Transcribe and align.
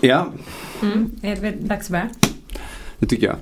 Ja, 0.00 0.32
Mm. 0.82 1.10
Är 1.22 1.36
det 1.36 1.50
dags 1.50 1.86
att 1.86 1.90
börja? 1.90 2.08
det 2.98 3.06
tycker 3.06 3.26
jag. 3.26 3.36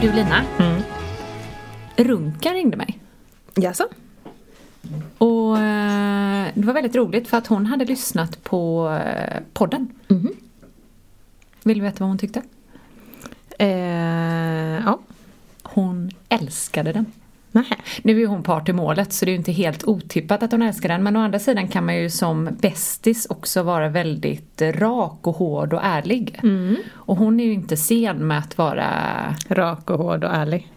Du 0.00 0.12
Lina. 0.12 0.44
Runka 1.96 2.48
ringde 2.52 2.76
mig. 2.76 2.98
Jaså? 3.54 3.84
Och 5.22 5.58
eh, 5.58 6.48
det 6.54 6.66
var 6.66 6.74
väldigt 6.74 6.96
roligt 6.96 7.28
för 7.28 7.36
att 7.36 7.46
hon 7.46 7.66
hade 7.66 7.84
lyssnat 7.84 8.44
på 8.44 8.90
eh, 9.06 9.40
podden. 9.52 9.88
Vill 11.62 11.78
du 11.78 11.84
veta 11.84 11.96
vad 11.98 12.08
hon 12.08 12.18
tyckte? 12.18 12.42
Eh, 13.58 13.68
ja. 14.84 14.98
Hon 15.62 16.10
älskade 16.28 16.92
den. 16.92 17.06
Nähä. 17.52 17.76
Nu 18.02 18.22
är 18.22 18.26
hon 18.26 18.42
part 18.42 18.68
i 18.68 18.72
målet 18.72 19.12
så 19.12 19.24
det 19.24 19.30
är 19.30 19.32
ju 19.32 19.38
inte 19.38 19.52
helt 19.52 19.84
otippat 19.84 20.42
att 20.42 20.52
hon 20.52 20.62
älskar 20.62 20.88
den 20.88 21.02
men 21.02 21.16
å 21.16 21.20
andra 21.20 21.38
sidan 21.38 21.68
kan 21.68 21.86
man 21.86 21.96
ju 21.96 22.10
som 22.10 22.48
bästis 22.60 23.26
också 23.30 23.62
vara 23.62 23.88
väldigt 23.88 24.62
rak 24.62 25.26
och 25.26 25.36
hård 25.36 25.72
och 25.72 25.84
ärlig. 25.84 26.40
Och 26.92 27.16
hon 27.16 27.40
är 27.40 27.44
ju 27.44 27.52
inte 27.52 27.76
sen 27.76 28.26
med 28.26 28.38
att 28.38 28.58
vara 28.58 28.88
Rak 29.48 29.90
och 29.90 29.98
hård 29.98 30.24
och 30.24 30.34
ärlig. 30.34 30.72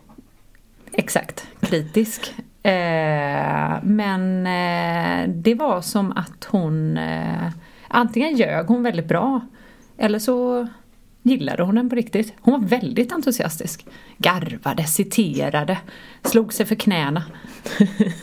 exakt 0.91 1.47
kritisk. 1.59 2.33
Eh, 2.65 3.83
men 3.83 4.47
eh, 4.47 5.29
det 5.29 5.55
var 5.55 5.81
som 5.81 6.11
att 6.11 6.47
hon 6.51 6.97
eh, 6.97 7.49
antingen 7.87 8.35
ljög 8.35 8.67
hon 8.67 8.83
väldigt 8.83 9.07
bra 9.07 9.41
eller 9.97 10.19
så 10.19 10.67
gillade 11.25 11.63
hon 11.63 11.75
den 11.75 11.89
på 11.89 11.95
riktigt. 11.95 12.33
Hon 12.41 12.61
var 12.61 12.67
väldigt 12.67 13.11
entusiastisk. 13.11 13.85
Garvade, 14.17 14.83
citerade, 14.83 15.77
slog 16.23 16.53
sig 16.53 16.65
för 16.65 16.75
knäna. 16.75 17.23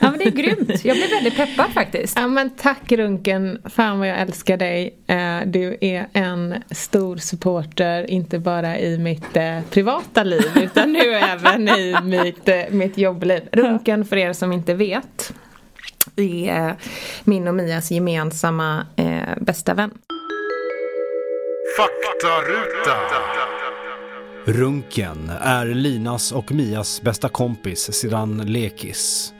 Ja 0.00 0.10
men 0.10 0.18
det 0.18 0.24
är 0.24 0.30
grymt. 0.30 0.84
Jag 0.84 0.96
blev 0.96 1.10
väldigt 1.10 1.36
peppad 1.36 1.70
faktiskt. 1.72 2.18
Ja 2.18 2.26
men 2.28 2.50
tack 2.50 2.92
Runken, 2.92 3.58
fan 3.64 3.98
vad 3.98 4.08
jag 4.08 4.18
älskar 4.20 4.56
dig. 4.56 4.94
Eh, 5.06 5.40
Du 5.46 5.76
är 5.80 6.06
en 6.12 6.54
stor 6.70 7.16
supporter, 7.16 8.10
inte 8.10 8.38
bara 8.38 8.78
i 8.78 8.98
mitt 8.98 9.36
eh, 9.36 9.60
privata 9.70 10.22
liv 10.22 10.50
utan 10.62 10.92
nu 10.92 10.98
även 11.14 11.68
i 11.68 11.96
mitt, 12.02 12.48
eh, 12.48 12.62
mitt 12.70 12.98
jobbliv. 12.98 13.42
Runken, 13.52 14.04
för 14.04 14.16
er 14.16 14.32
som 14.32 14.52
inte 14.52 14.74
vet, 14.74 15.32
är 16.16 16.76
min 17.24 17.48
och 17.48 17.54
Mias 17.54 17.90
gemensamma 17.90 18.86
bästa 19.40 19.74
vän. 19.74 19.90
Faktaruta. 21.76 22.96
Runken 24.44 25.30
är 25.40 25.66
Linas 25.66 26.32
och 26.32 26.52
Mias 26.52 27.02
bästa 27.02 27.28
kompis 27.28 27.92
sedan 27.92 28.36
lekis. 28.36 29.34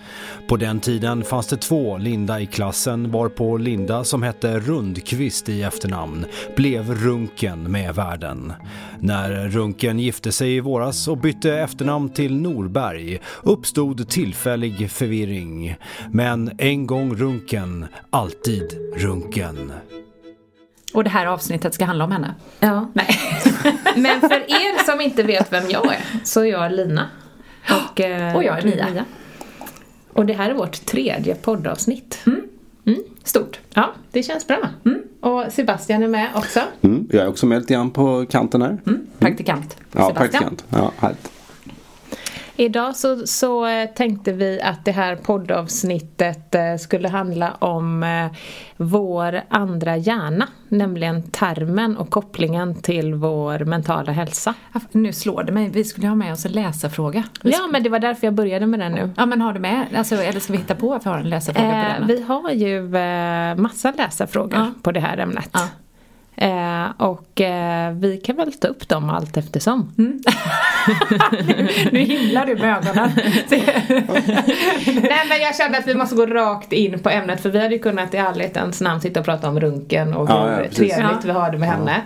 På 0.48 0.56
den 0.56 0.80
tiden 0.80 1.24
fanns 1.24 1.46
det 1.46 1.56
två 1.56 1.98
Linda 1.98 2.40
i 2.40 2.46
klassen 2.46 3.10
varpå 3.10 3.56
Linda 3.56 4.04
som 4.04 4.22
hette 4.22 4.58
Rundqvist 4.58 5.48
i 5.48 5.62
efternamn 5.62 6.26
blev 6.56 6.94
Runken 6.94 7.72
med 7.72 7.94
världen. 7.94 8.52
När 9.00 9.48
Runken 9.48 9.98
gifte 9.98 10.32
sig 10.32 10.56
i 10.56 10.60
våras 10.60 11.08
och 11.08 11.18
bytte 11.18 11.54
efternamn 11.54 12.08
till 12.08 12.40
Norberg 12.40 13.20
uppstod 13.42 14.08
tillfällig 14.08 14.90
förvirring. 14.90 15.76
Men 16.10 16.50
en 16.58 16.86
gång 16.86 17.16
Runken, 17.16 17.86
alltid 18.10 18.78
Runken. 18.96 19.72
Och 20.94 21.04
det 21.04 21.10
här 21.10 21.26
avsnittet 21.26 21.74
ska 21.74 21.84
handla 21.84 22.04
om 22.04 22.12
henne. 22.12 22.34
Ja. 22.60 22.88
Nej. 22.92 23.18
Men 23.96 24.20
för 24.20 24.34
er 24.34 24.84
som 24.84 25.00
inte 25.00 25.22
vet 25.22 25.52
vem 25.52 25.70
jag 25.70 25.86
är 25.86 26.00
så 26.24 26.40
är 26.40 26.44
jag 26.44 26.72
Lina. 26.72 27.06
Och, 27.70 28.00
eh, 28.00 28.36
Och 28.36 28.44
jag 28.44 28.58
är 28.58 28.62
du 28.62 28.68
Mia. 28.68 29.04
Och 30.12 30.26
det 30.26 30.32
här 30.32 30.50
är 30.50 30.54
vårt 30.54 30.86
tredje 30.86 31.34
poddavsnitt. 31.34 32.18
Stort. 33.24 33.60
Ja, 33.74 33.92
det 34.10 34.22
känns 34.22 34.46
bra. 34.46 34.58
Och 35.20 35.44
Sebastian 35.52 36.02
är 36.02 36.08
med 36.08 36.28
också. 36.34 36.60
Mm, 36.80 37.08
jag 37.12 37.22
är 37.22 37.28
också 37.28 37.46
med 37.46 37.58
lite 37.60 37.74
grann 37.74 37.90
på 37.90 38.26
kanten 38.30 38.62
här. 38.62 38.78
Praktikant. 39.18 39.76
Ja, 39.80 39.86
Sebastian. 39.90 40.14
praktikant. 40.14 40.64
Ja, 40.68 40.92
härligt. 40.98 41.32
Idag 42.56 42.96
så, 42.96 43.26
så 43.26 43.66
eh, 43.66 43.86
tänkte 43.90 44.32
vi 44.32 44.60
att 44.62 44.84
det 44.84 44.92
här 44.92 45.16
poddavsnittet 45.16 46.54
eh, 46.54 46.76
skulle 46.76 47.08
handla 47.08 47.50
om 47.58 48.02
eh, 48.02 48.26
vår 48.76 49.40
andra 49.48 49.96
hjärna, 49.96 50.48
nämligen 50.68 51.22
tarmen 51.22 51.96
och 51.96 52.10
kopplingen 52.10 52.74
till 52.82 53.14
vår 53.14 53.58
mentala 53.58 54.12
hälsa. 54.12 54.54
Nu 54.92 55.12
slår 55.12 55.42
det 55.42 55.52
mig. 55.52 55.68
Vi 55.68 55.84
skulle 55.84 56.08
ha 56.08 56.14
med 56.14 56.32
oss 56.32 56.46
en 56.46 56.52
läsarfråga. 56.52 57.24
Ja, 57.42 57.68
men 57.72 57.82
det 57.82 57.88
var 57.88 57.98
därför 57.98 58.26
jag 58.26 58.34
började 58.34 58.66
med 58.66 58.80
den 58.80 58.92
nu. 58.92 59.10
Ja 59.16 59.26
men 59.26 59.40
har 59.40 59.52
du 59.52 59.60
med? 59.60 59.86
Alltså, 59.96 60.14
eller 60.14 60.40
ska 60.40 60.52
vi 60.52 60.58
hitta 60.58 60.74
på 60.74 60.94
att 60.94 61.06
vi 61.06 61.10
har 61.10 61.18
en 61.18 61.28
läsarfråga 61.30 61.68
på 61.94 61.98
den? 62.00 62.06
vi 62.08 62.22
har 62.22 62.50
ju 62.50 62.96
eh, 62.96 63.54
massa 63.56 63.92
läsarfrågor 63.96 64.54
Ja. 64.58 64.70
på 64.82 64.92
det 64.92 65.00
här 65.00 65.18
ämnet. 65.18 65.50
Ja. 65.52 65.68
Eh, 66.42 66.90
och 66.96 67.40
eh, 67.40 67.92
vi 67.92 68.16
kan 68.16 68.36
väl 68.36 68.52
ta 68.52 68.68
upp 68.68 68.88
dem 68.88 69.10
allt 69.10 69.36
eftersom. 69.36 69.92
nu 71.92 71.98
himlar 71.98 72.46
du 72.46 72.56
med 72.56 72.76
ögonen. 72.76 73.10
Nej 74.86 75.26
men 75.28 75.40
jag 75.40 75.56
kände 75.56 75.78
att 75.78 75.86
vi 75.86 75.94
måste 75.94 76.14
gå 76.16 76.26
rakt 76.26 76.72
in 76.72 76.98
på 76.98 77.10
ämnet 77.10 77.40
för 77.40 77.50
vi 77.50 77.58
hade 77.60 77.74
ju 77.74 77.78
kunnat 77.78 78.14
i 78.14 78.16
ärlighetens 78.16 78.80
namn 78.80 79.00
sitta 79.00 79.20
och 79.20 79.26
prata 79.26 79.48
om 79.48 79.60
runken 79.60 80.14
och 80.14 80.30
Ja, 80.30 80.44
hur 80.44 80.62
ja, 80.62 80.68
trevligt 80.74 80.98
Ja. 80.98 81.18
vi 81.24 81.30
har 81.30 81.50
det 81.50 81.58
med 81.58 81.68
henne 81.68 82.02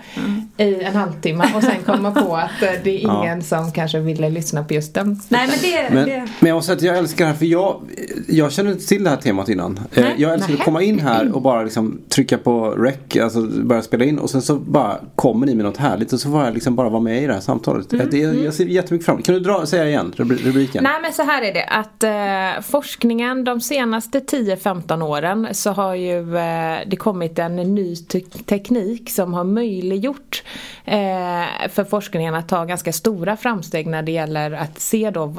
i 0.56 0.82
en 0.82 0.96
halvtimme 0.96 1.44
och 1.56 1.62
sen 1.62 1.82
komma 1.86 2.10
på 2.10 2.36
att 2.36 2.62
eh, 2.62 2.70
det 2.84 2.90
är 2.90 2.98
ingen 2.98 3.42
som 3.42 3.72
kanske 3.72 4.00
ville 4.00 4.30
lyssna 4.30 4.64
på 4.64 4.74
just 4.74 4.94
den. 4.94 5.20
Nej 5.28 5.46
men 5.48 5.56
det... 5.62 5.94
Men, 5.94 6.08
det... 6.08 6.28
men 6.40 6.48
jag 6.48 6.54
måste 6.56 6.66
säga 6.66 6.76
att 6.76 6.82
jag 6.82 6.98
älskar 6.98 7.24
det 7.24 7.30
här 7.30 7.38
för 7.38 7.46
jag, 7.46 7.80
jag 8.28 8.52
känner 8.52 8.70
inte 8.72 8.86
till 8.86 9.04
det 9.04 9.10
här 9.10 9.16
temat 9.16 9.48
innan. 9.48 9.80
Eh, 9.94 10.04
Jag 10.16 10.32
älskar 10.32 10.52
att 10.52 10.58
nähä. 10.58 10.64
komma 10.64 10.82
in 10.82 11.00
här 11.00 11.32
och 11.34 11.42
bara 11.42 11.62
liksom 11.62 11.98
trycka 12.08 12.38
på 12.38 12.70
rec, 12.70 13.22
alltså 13.22 13.42
börja 13.42 13.82
spela 13.82 14.04
in 14.04 14.18
och 14.26 14.30
sen 14.30 14.42
så 14.42 14.56
bara 14.56 14.98
kommer 15.14 15.46
ni 15.46 15.54
med 15.54 15.64
något 15.64 15.76
härligt 15.76 16.12
och 16.12 16.20
så 16.20 16.30
får 16.30 16.44
jag 16.44 16.54
liksom 16.54 16.76
bara 16.76 16.88
vara 16.88 17.02
med 17.02 17.22
i 17.22 17.26
det 17.26 17.32
här 17.32 17.40
samtalet. 17.40 17.90
Det, 18.10 18.18
jag 18.18 18.54
ser 18.54 18.66
jättemycket 18.66 19.06
fram 19.06 19.22
Kan 19.22 19.34
du 19.34 19.40
dra, 19.40 19.66
säga 19.66 19.88
igen 19.88 20.12
rubri- 20.16 20.44
rubriken? 20.46 20.84
Nej 20.84 21.00
men 21.02 21.12
så 21.12 21.22
här 21.22 21.42
är 21.42 21.52
det 21.54 21.64
att 21.64 22.02
eh, 22.02 22.62
forskningen 22.62 23.44
de 23.44 23.60
senaste 23.60 24.18
10-15 24.20 25.02
åren 25.02 25.48
så 25.52 25.70
har 25.70 25.94
ju 25.94 26.36
eh, 26.36 26.78
det 26.86 26.96
kommit 26.96 27.38
en 27.38 27.56
ny 27.56 27.96
te- 27.96 28.20
teknik 28.20 29.10
som 29.10 29.34
har 29.34 29.44
möjliggjort 29.44 30.42
eh, 30.84 31.68
för 31.70 31.84
forskningen 31.84 32.34
att 32.34 32.48
ta 32.48 32.64
ganska 32.64 32.92
stora 32.92 33.36
framsteg 33.36 33.86
när 33.86 34.02
det 34.02 34.12
gäller 34.12 34.50
att 34.52 34.80
se 34.80 35.10
då 35.10 35.34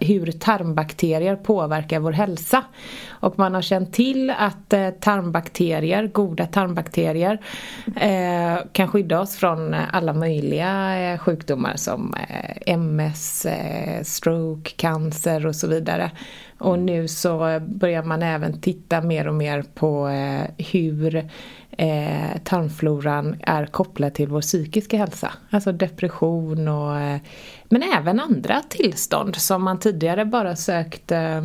hur 0.00 0.32
tarmbakterier 0.32 1.36
påverkar 1.36 1.98
vår 2.00 2.12
hälsa. 2.12 2.64
Och 3.10 3.38
man 3.38 3.54
har 3.54 3.62
känt 3.62 3.92
till 3.92 4.30
att 4.38 4.72
eh, 4.72 4.88
tarmbakterier, 4.90 6.06
goda 6.06 6.46
tarmbakterier 6.46 7.38
eh, 7.96 8.21
Eh, 8.22 8.58
kan 8.72 8.88
skydda 8.88 9.20
oss 9.20 9.36
från 9.36 9.74
eh, 9.74 9.94
alla 9.94 10.12
möjliga 10.12 11.00
eh, 11.00 11.18
sjukdomar 11.18 11.76
som 11.76 12.14
eh, 12.28 12.74
MS, 12.74 13.46
eh, 13.46 14.02
stroke, 14.02 14.70
cancer 14.70 15.46
och 15.46 15.56
så 15.56 15.66
vidare. 15.66 16.10
Och 16.58 16.78
nu 16.78 17.08
så 17.08 17.60
börjar 17.60 18.02
man 18.02 18.22
även 18.22 18.60
titta 18.60 19.00
mer 19.00 19.28
och 19.28 19.34
mer 19.34 19.64
på 19.74 20.08
eh, 20.08 20.64
hur 20.72 21.16
eh, 21.70 22.38
tarmfloran 22.44 23.36
är 23.40 23.66
kopplad 23.66 24.14
till 24.14 24.28
vår 24.28 24.40
psykiska 24.40 24.96
hälsa. 24.96 25.32
Alltså 25.50 25.72
depression 25.72 26.68
och 26.68 26.98
eh, 26.98 27.20
men 27.64 27.82
även 27.82 28.20
andra 28.20 28.62
tillstånd 28.68 29.36
som 29.36 29.62
man 29.62 29.78
tidigare 29.78 30.24
bara 30.24 30.56
sökt 30.56 31.12
eh, 31.12 31.42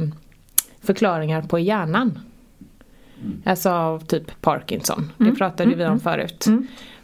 förklaringar 0.82 1.42
på 1.42 1.60
i 1.60 1.64
hjärnan. 1.64 2.20
Alltså 3.44 3.70
av 3.70 4.00
typ 4.06 4.42
Parkinson. 4.42 5.12
Det 5.18 5.32
pratade 5.32 5.76
vi 5.76 5.86
om 5.86 6.00
förut. 6.00 6.48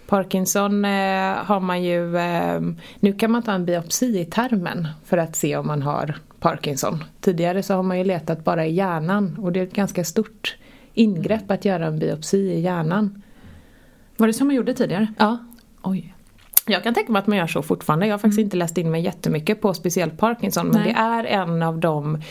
Parkinson 0.07 0.85
eh, 0.85 1.35
har 1.35 1.59
man 1.59 1.83
ju, 1.83 2.17
eh, 2.17 2.61
nu 2.99 3.13
kan 3.13 3.31
man 3.31 3.43
ta 3.43 3.51
en 3.51 3.65
biopsi 3.65 4.19
i 4.19 4.25
tarmen 4.25 4.87
för 5.05 5.17
att 5.17 5.35
se 5.35 5.57
om 5.57 5.67
man 5.67 5.81
har 5.81 6.15
Parkinson. 6.39 7.03
Tidigare 7.21 7.63
så 7.63 7.73
har 7.73 7.83
man 7.83 7.97
ju 7.97 8.03
letat 8.03 8.43
bara 8.43 8.65
i 8.65 8.73
hjärnan 8.73 9.37
och 9.41 9.51
det 9.51 9.59
är 9.59 9.63
ett 9.63 9.73
ganska 9.73 10.03
stort 10.03 10.57
ingrepp 10.93 11.51
att 11.51 11.65
göra 11.65 11.85
en 11.85 11.99
biopsi 11.99 12.37
i 12.37 12.59
hjärnan. 12.59 13.21
Var 14.17 14.27
det 14.27 14.33
som 14.33 14.47
man 14.47 14.55
gjorde 14.55 14.73
tidigare? 14.73 15.07
Ja. 15.19 15.37
Oj. 15.81 16.13
Jag 16.65 16.83
kan 16.83 16.93
tänka 16.93 17.11
mig 17.11 17.19
att 17.19 17.27
man 17.27 17.37
gör 17.37 17.47
så 17.47 17.61
fortfarande. 17.61 18.07
Jag 18.07 18.13
har 18.13 18.19
faktiskt 18.19 18.39
inte 18.39 18.57
läst 18.57 18.77
in 18.77 18.91
mig 18.91 19.01
jättemycket 19.01 19.61
på 19.61 19.73
speciellt 19.73 20.17
Parkinson 20.17 20.67
men 20.67 20.81
Nej. 20.81 20.93
det 20.93 20.99
är 20.99 21.23
en 21.23 21.63
av 21.63 21.79
de 21.79 22.21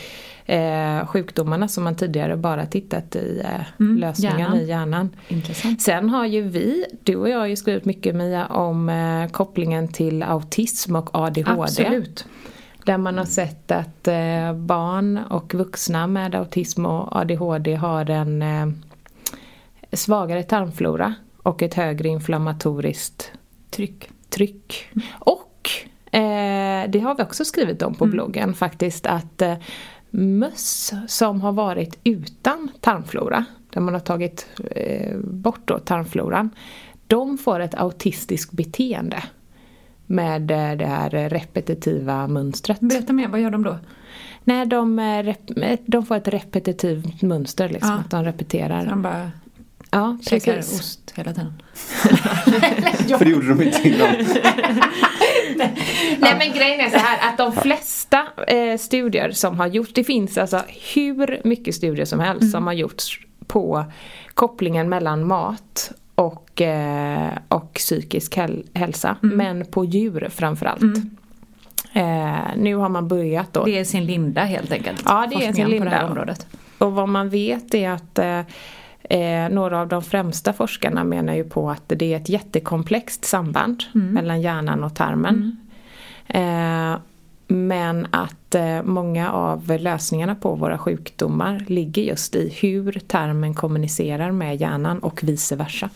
eh, 0.45 1.07
sjukdomarna 1.07 1.67
som 1.67 1.83
man 1.83 1.95
tidigare 1.95 2.37
bara 2.37 2.65
tittat 2.65 3.15
i 3.15 3.41
eh, 3.45 3.61
Mm, 3.79 3.97
lösningen 3.97 4.39
hjärnan. 4.39 4.57
i 4.57 4.65
hjärnan. 4.65 5.09
Intressant. 5.27 5.81
Sen 5.81 6.09
har 6.09 6.25
ju 6.25 6.41
vi, 6.41 6.85
du 7.03 7.15
och 7.15 7.29
jag 7.29 7.39
har 7.39 7.45
ju 7.47 7.55
skrivit 7.55 7.85
mycket 7.85 8.15
Mia 8.15 8.45
om 8.45 8.89
eh, 8.89 9.27
kopplingen 9.31 9.87
till 9.87 10.23
autism 10.23 10.95
och 10.95 11.09
ADHD. 11.13 11.61
Absolut. 11.61 12.25
Där 12.85 12.97
man 12.97 13.17
har 13.17 13.25
sett 13.25 13.71
att 13.71 14.07
eh, 14.07 14.53
barn 14.53 15.17
och 15.29 15.53
vuxna 15.53 16.07
med 16.07 16.35
autism 16.35 16.85
och 16.85 17.15
ADHD 17.15 17.75
har 17.75 18.09
en 18.09 18.41
eh, 18.41 18.67
svagare 19.93 20.43
tarmflora 20.43 21.13
och 21.43 21.61
ett 21.61 21.73
högre 21.73 22.07
inflammatoriskt 22.09 23.31
Tryck. 23.69 24.09
tryck. 24.29 24.89
Och 25.19 25.69
eh, 26.11 26.89
det 26.89 26.99
har 26.99 27.15
vi 27.17 27.23
också 27.23 27.45
skrivit 27.45 27.81
om 27.81 27.95
på 27.95 28.05
bloggen 28.05 28.53
faktiskt 28.53 29.05
att 29.05 29.41
eh, 29.41 29.53
möss 30.15 30.93
som 31.07 31.41
har 31.41 31.51
varit 31.51 31.99
utan 32.03 32.69
tarmflora, 32.79 33.45
där 33.69 33.81
man 33.81 33.93
har 33.93 34.01
tagit 34.01 34.47
eh, 34.71 35.17
bort 35.17 35.61
då 35.65 35.79
tarmfloran, 35.79 36.49
de 37.07 37.37
får 37.37 37.59
ett 37.59 37.75
autistiskt 37.75 38.51
beteende 38.51 39.23
med 40.05 40.51
eh, 40.51 40.77
det 40.77 40.85
här 40.85 41.09
repetitiva 41.29 42.27
mönstret. 42.27 42.79
Berätta 42.79 43.13
mer, 43.13 43.27
vad 43.27 43.39
gör 43.41 43.51
de 43.51 43.63
då? 43.63 43.79
Nej, 44.43 44.65
de, 44.65 44.99
eh, 44.99 45.35
de 45.85 46.05
får 46.05 46.15
ett 46.15 46.27
repetitivt 46.27 47.21
mönster 47.21 47.69
liksom, 47.69 47.89
Ja. 47.91 47.97
att 47.99 48.09
de 48.11 48.23
repeterar. 48.23 48.85
De 48.85 49.01
bara 49.01 49.31
Ja, 49.91 50.17
käkar 50.21 50.57
ost 50.59 51.13
hela 51.15 51.33
tiden. 51.33 51.53
För 53.17 53.25
det 53.25 53.31
gjorde 53.31 53.47
de 53.49 53.61
inte 53.61 53.89
innan. 53.89 54.15
Nej 56.19 56.35
men 56.37 56.51
grejen 56.57 56.79
är 56.79 56.89
så 56.89 56.97
här 56.97 57.29
att 57.31 57.37
de 57.37 57.51
flesta 57.51 58.23
eh, 58.47 58.77
studier 58.77 59.31
som 59.31 59.59
har 59.59 59.67
gjorts, 59.67 59.91
det 59.93 60.03
finns 60.03 60.37
alltså 60.37 60.61
hur 60.95 61.41
mycket 61.43 61.75
studier 61.75 62.05
som 62.05 62.19
helst 62.19 62.51
som 62.51 62.67
har 62.67 62.73
gjorts 62.73 63.19
på 63.47 63.85
kopplingen 64.33 64.89
mellan 64.89 65.27
mat 65.27 65.91
och, 66.15 66.61
eh, 66.61 67.29
och 67.47 67.73
psykisk 67.73 68.37
häl- 68.37 68.65
hälsa, 68.73 69.15
men 69.21 69.65
på 69.65 69.85
djur 69.85 70.29
framförallt. 70.35 70.81
Eh, 71.93 72.37
nu 72.57 72.75
har 72.75 72.89
man 72.89 73.07
börjat 73.07 73.53
då. 73.53 73.63
Det 73.65 73.79
är 73.79 73.83
sin 73.83 74.05
linda 74.05 74.41
helt 74.41 74.71
enkelt. 74.71 75.01
Ja, 75.05 75.27
det 75.31 75.45
är 75.45 75.53
sin 75.53 75.65
på 75.65 75.71
det 75.71 75.75
här 75.75 75.79
linda. 75.79 76.05
området. 76.05 76.47
Och 76.77 76.91
vad 76.93 77.09
man 77.09 77.29
vet 77.29 77.73
är 77.73 77.89
att 77.89 78.19
eh, 79.09 79.49
några 79.49 79.81
av 79.81 79.87
de 79.87 80.01
främsta 80.01 80.53
forskarna 80.53 81.03
menar 81.03 81.33
ju 81.33 81.43
på 81.43 81.69
att 81.69 81.83
det 81.87 82.13
är 82.13 82.17
ett 82.17 82.29
jättekomplext 82.29 83.25
samband 83.25 83.83
mellan 83.93 84.41
hjärnan 84.41 84.83
och 84.83 84.95
tarmen. 84.95 85.57
Eh, 86.27 86.97
men 87.47 88.07
att 88.11 88.55
eh, 88.55 88.83
många 88.83 89.31
av 89.31 89.77
lösningarna 89.79 90.35
på 90.35 90.55
våra 90.55 90.77
sjukdomar 90.77 91.65
ligger 91.67 92.01
just 92.01 92.35
i 92.35 92.57
hur 92.61 93.01
tarmen 93.07 93.53
kommunicerar 93.53 94.31
med 94.31 94.61
hjärnan 94.61 94.99
och 94.99 95.23
vice 95.23 95.55
versa. 95.55 95.89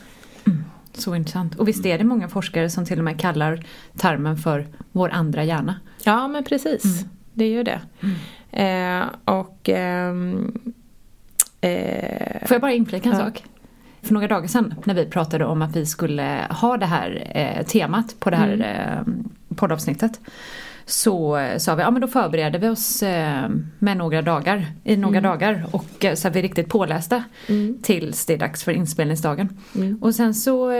Så 0.94 1.16
intressant. 1.16 1.56
Och 1.56 1.68
visst 1.68 1.86
är 1.86 1.98
det 1.98 2.04
många 2.04 2.30
forskare 2.30 2.70
som 2.70 2.86
till 2.86 2.98
och 2.98 3.06
med 3.06 3.20
kallar 3.20 3.66
tarmen 3.98 4.38
för 4.38 4.68
vår 4.92 5.10
andra 5.10 5.44
hjärna. 5.44 5.76
Ja 6.04 6.28
men 6.28 6.44
precis, 6.44 7.06
det 7.34 7.46
är 7.46 7.50
ju 7.50 7.64
det. 7.64 7.82
Eh, 8.52 9.06
och 9.26 9.70
ehm, 9.70 10.62
eh, 11.62 12.48
Får 12.48 12.56
jag 12.56 12.62
bara 12.62 12.74
inflika 12.74 13.10
en 13.10 13.16
Ja. 13.20 13.26
sak? 13.26 13.44
För 14.02 14.14
några 14.14 14.28
dagar 14.28 14.48
sedan 14.48 14.74
när 14.84 14.94
vi 14.94 15.06
pratade 15.06 15.46
om 15.46 15.62
att 15.62 15.76
vi 15.76 15.86
skulle 15.86 16.48
ha 16.50 16.78
det 16.78 16.86
här 16.86 17.32
eh, 17.36 17.66
temat 17.66 18.16
på 18.20 18.30
det 18.30 18.36
här 18.38 18.54
Mm. 18.54 18.62
eh, 18.62 19.56
poddavsnittet. 19.56 20.20
Så 20.90 21.38
eh, 21.38 21.58
sa 21.58 21.76
vi, 21.76 21.82
ja 21.82 21.92
men 21.92 22.02
då 22.02 22.08
förbereder 22.08 22.60
vi 22.60 22.70
oss 22.70 23.04
eh, 23.04 23.50
med 23.80 23.98
några 23.98 24.22
dagar, 24.22 24.66
i 24.84 24.98
några 24.98 25.18
Mm. 25.18 25.30
dagar 25.32 25.66
och 25.72 26.06
eh, 26.06 26.16
så 26.16 26.28
är 26.28 26.32
vi 26.32 26.42
riktigt 26.42 26.70
pålästa 26.70 27.24
tills 27.82 28.26
det 28.26 28.34
är 28.34 28.38
dags 28.38 28.64
för 28.64 28.72
inspelningsdagen. 28.72 29.50
Mm. 29.76 29.98
Och 30.02 30.16
sen 30.16 30.34
så, 30.34 30.72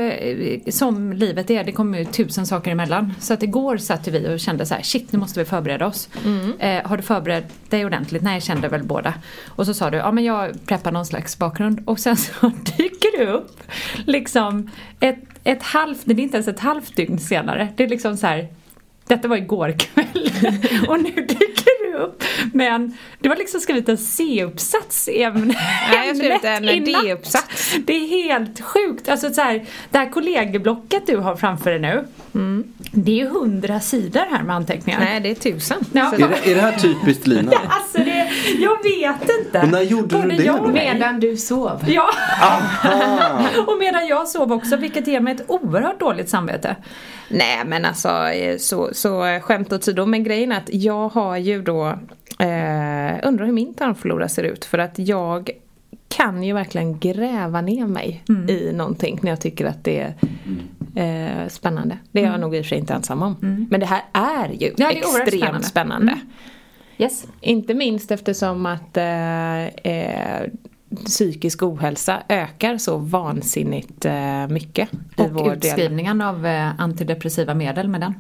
som 0.70 1.14
livet 1.14 1.50
är, 1.50 1.64
det 1.64 1.72
kommer 1.72 1.98
ju 1.98 2.06
tusen 2.06 2.46
saker 2.46 2.72
emellan. 2.72 3.14
Så 3.20 3.34
att 3.34 3.44
igår 3.44 3.78
satt 3.78 4.08
vi 4.08 4.36
och 4.36 4.40
kände 4.40 4.66
så 4.66 4.74
här, 4.76 4.82
shit 4.82 5.12
nu 5.12 5.20
måste 5.20 5.40
vi 5.40 5.46
förbereda 5.46 5.88
oss. 5.88 6.10
Mm. 6.26 6.54
Eh, 6.60 6.90
har 6.90 6.98
du 6.98 7.04
förberett 7.04 7.54
dig 7.70 7.86
ordentligt? 7.86 8.22
Nej, 8.22 8.34
jag 8.34 8.44
kände 8.44 8.68
väl 8.68 8.84
båda. 8.84 9.14
Och 9.48 9.66
så 9.66 9.74
sa 9.74 9.90
du, 9.90 9.98
ja 9.98 10.12
men 10.12 10.24
jag 10.24 10.66
preppar 10.66 10.92
någon 10.92 11.06
slags 11.06 11.38
bakgrund. 11.38 11.82
Och 11.86 12.00
sen 12.00 12.18
så 12.18 12.48
dyker 12.78 13.18
det 13.18 13.32
upp 13.32 13.58
liksom 14.06 14.70
ett, 15.00 15.20
ett 15.44 15.64
halvt, 15.64 16.02
det 16.06 16.14
är 16.14 16.20
inte 16.20 16.38
ens 16.38 16.48
ett 16.48 16.60
halvt 16.60 16.96
dygn 16.96 17.20
senare. 17.20 17.68
Det 17.78 17.84
är 17.84 17.88
liksom 17.90 18.18
så 18.18 18.28
här, 18.28 18.48
detta 19.08 19.28
var 19.28 19.38
igår 19.38 19.72
kväll. 19.80 20.32
Och 20.88 21.00
nu 21.00 21.12
dyker 21.12 21.77
upp. 21.98 22.24
Men 22.54 22.98
du 23.20 23.30
har 23.30 23.36
liksom 23.36 23.60
skrivit 23.62 23.90
en 23.90 23.98
C-uppsats 23.98 25.08
i 25.08 25.24
ämne, 25.24 25.46
Nej, 25.46 25.56
jag 25.92 26.08
har 26.08 26.16
skrivit 26.16 26.44
ämnet 26.44 26.74
en. 26.74 26.84
D-uppsats. 26.84 27.76
Det 27.86 27.94
är 27.94 28.08
helt 28.08 28.62
sjukt. 28.62 29.10
Alltså 29.10 29.34
så 29.34 29.42
här, 29.42 29.66
det 29.90 29.98
här 29.98 30.10
kollegieblocket 30.10 31.08
du 31.08 31.18
har 31.18 31.36
framför 31.36 31.72
dig 31.72 31.80
nu. 31.80 32.08
Det 32.92 33.12
är 33.12 33.16
ju 33.16 33.30
hundra 33.30 33.80
sidor 33.80 34.24
här 34.32 34.44
med 34.44 34.56
anteckningar. 34.56 35.00
nej 35.00 35.20
det 35.20 35.30
är 35.32 35.36
tusen. 35.36 35.78
Ja. 35.94 36.14
Är 36.14 36.18
det, 36.18 36.52
är 36.52 36.56
det 36.56 36.62
här 36.62 36.72
typiskt 36.78 37.28
Lina? 37.28 37.52
Alltså 37.70 37.98
det, 37.98 38.30
jag 38.60 38.84
vet 38.84 39.30
inte. 39.40 39.60
Och 39.60 39.68
när 39.68 39.82
gjorde 39.82 40.16
du 40.16 40.22
Både 40.22 40.36
det 40.36 40.44
jag 40.44 40.58
då? 40.58 40.68
Medan 40.68 41.20
du 41.20 41.38
sov. 41.38 41.84
Ja, 41.88 42.10
och 43.68 43.78
medan 43.80 44.08
jag 44.08 44.28
sov 44.28 44.54
också, 44.54 44.78
vilket 44.78 45.08
ger 45.08 45.20
mig 45.20 45.36
ett 45.36 45.44
oerhört 45.48 46.00
dåligt 46.00 46.30
samvete. 46.30 46.76
Nej 47.30 47.62
men 47.66 47.86
alltså 47.86 48.10
eh, 48.30 48.58
så, 48.58 48.90
så 48.94 49.26
eh, 49.26 49.42
skämt 49.42 49.74
åsido. 49.74 50.06
Men 50.06 50.24
grejen 50.24 50.52
är 50.52 50.58
att 50.58 50.70
jag 50.74 51.10
har 51.10 51.38
ju 51.38 51.62
då 51.62 51.87
eh, 52.40 53.28
undrar 53.28 53.46
hur 53.46 53.52
min 53.54 53.74
tarmflora 53.74 54.28
ser 54.30 54.44
ut. 54.44 54.66
För 54.66 54.78
att 54.78 55.00
jag 55.00 55.50
kan 56.08 56.44
ju 56.44 56.54
verkligen 56.54 57.00
gräva 57.00 57.62
ner 57.62 57.86
mig 57.88 58.24
Mm. 58.30 58.50
i 58.50 58.72
någonting 58.74 59.20
när 59.22 59.30
jag 59.32 59.42
tycker 59.42 59.66
att 59.66 59.84
det 59.84 60.00
är 60.00 60.14
eh, 61.44 61.48
spännande. 61.48 61.98
Det 62.12 62.24
är 62.24 62.26
jag 62.32 62.40
nog 62.40 62.56
i 62.56 62.60
och 62.62 62.64
för 62.66 62.70
sig 62.70 62.78
inte 62.78 62.94
ensam 62.94 63.22
om. 63.22 63.36
Men 63.70 63.80
det 63.80 63.86
här 63.86 64.02
är 64.14 64.50
ju 64.50 64.68
Mm. 64.68 64.76
Ja, 64.78 64.92
är 64.92 64.98
extremt 64.98 65.30
spännande. 65.40 65.64
spännande. 65.68 66.12
Mm. 66.12 66.28
Yes. 66.98 67.26
Inte 67.42 67.74
minst 67.74 68.12
eftersom 68.12 68.66
att 68.66 68.98
eh, 68.98 69.66
eh, 69.66 70.48
psykisk 71.06 71.64
ohälsa 71.64 72.24
ökar 72.30 72.78
så 72.78 72.98
vansinnigt 72.98 74.06
eh, 74.06 74.48
mycket 74.48 74.90
i 74.94 75.22
Och 75.22 75.30
vår 75.32 75.44
del. 75.50 75.58
utskrivningen 75.58 76.22
av 76.22 76.46
eh, 76.46 76.80
antidepressiva 76.82 77.54
medel 77.54 77.88
med 77.88 78.02
den. 78.02 78.14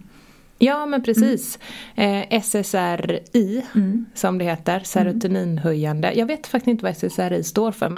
Ja 0.57 0.85
men 0.85 1.03
precis. 1.03 1.59
Eh, 1.95 2.41
SSRI 2.43 3.65
som 4.13 4.37
det 4.37 4.45
heter, 4.45 4.79
serotoninhöjande. 4.79 6.13
Jag 6.13 6.25
vet 6.25 6.47
faktiskt 6.47 6.67
inte 6.67 6.83
vad 6.83 6.91
SSRI 6.91 7.43
står 7.43 7.71
för. 7.71 7.95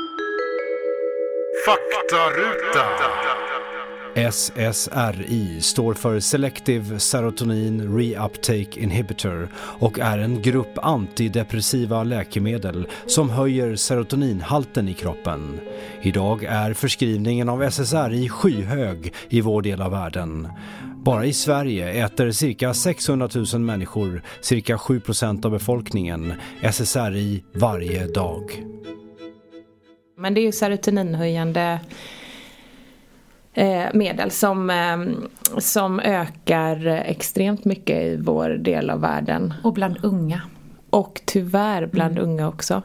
Faktaruta. 1.66 2.86
SSRI 4.16 5.62
står 5.62 5.94
för 5.94 6.20
Selective 6.20 7.00
Serotonin 7.00 7.98
Reuptake 7.98 8.80
Inhibitor 8.80 9.50
och 9.56 10.00
är 10.00 10.18
en 10.18 10.42
grupp 10.42 10.78
antidepressiva 10.78 12.04
läkemedel 12.04 12.88
som 13.06 13.30
höjer 13.30 13.76
serotoninhalten 13.76 14.90
i 14.90 14.94
kroppen. 14.94 15.60
Idag 16.02 16.44
är 16.44 16.74
förskrivningen 16.74 17.50
av 17.50 17.64
SSRI 17.64 18.30
skyhög 18.30 19.14
i 19.30 19.42
vår 19.42 19.62
del 19.62 19.82
av 19.82 19.92
världen. 19.92 20.48
Bara 21.04 21.26
i 21.26 21.34
Sverige 21.34 22.06
äter 22.06 22.32
cirka 22.32 22.74
600 22.74 23.30
000 23.54 23.62
människor, 23.62 24.22
cirka 24.42 24.78
7% 24.78 25.46
av 25.46 25.52
befolkningen, 25.52 26.34
SSRI 26.62 27.44
varje 27.54 28.08
dag. 28.08 28.64
Men 30.18 30.34
det 30.34 30.42
är 30.42 30.44
ju 30.44 30.52
serotoninhöjande 30.52 31.80
eh, 33.54 33.86
medel 33.94 34.32
som, 34.32 34.70
eh, 34.70 34.98
som 35.60 36.00
ökar 36.00 36.86
extremt 36.86 37.66
mycket 37.66 38.02
i 38.02 38.18
vår 38.22 38.50
del 38.50 38.90
av 38.90 39.02
världen. 39.02 39.54
Och 39.64 39.74
bland 39.74 39.98
unga. 40.04 40.42
Och 40.90 41.22
tyvärr 41.26 41.86
bland 41.86 42.20
unga 42.20 42.48
också. 42.48 42.82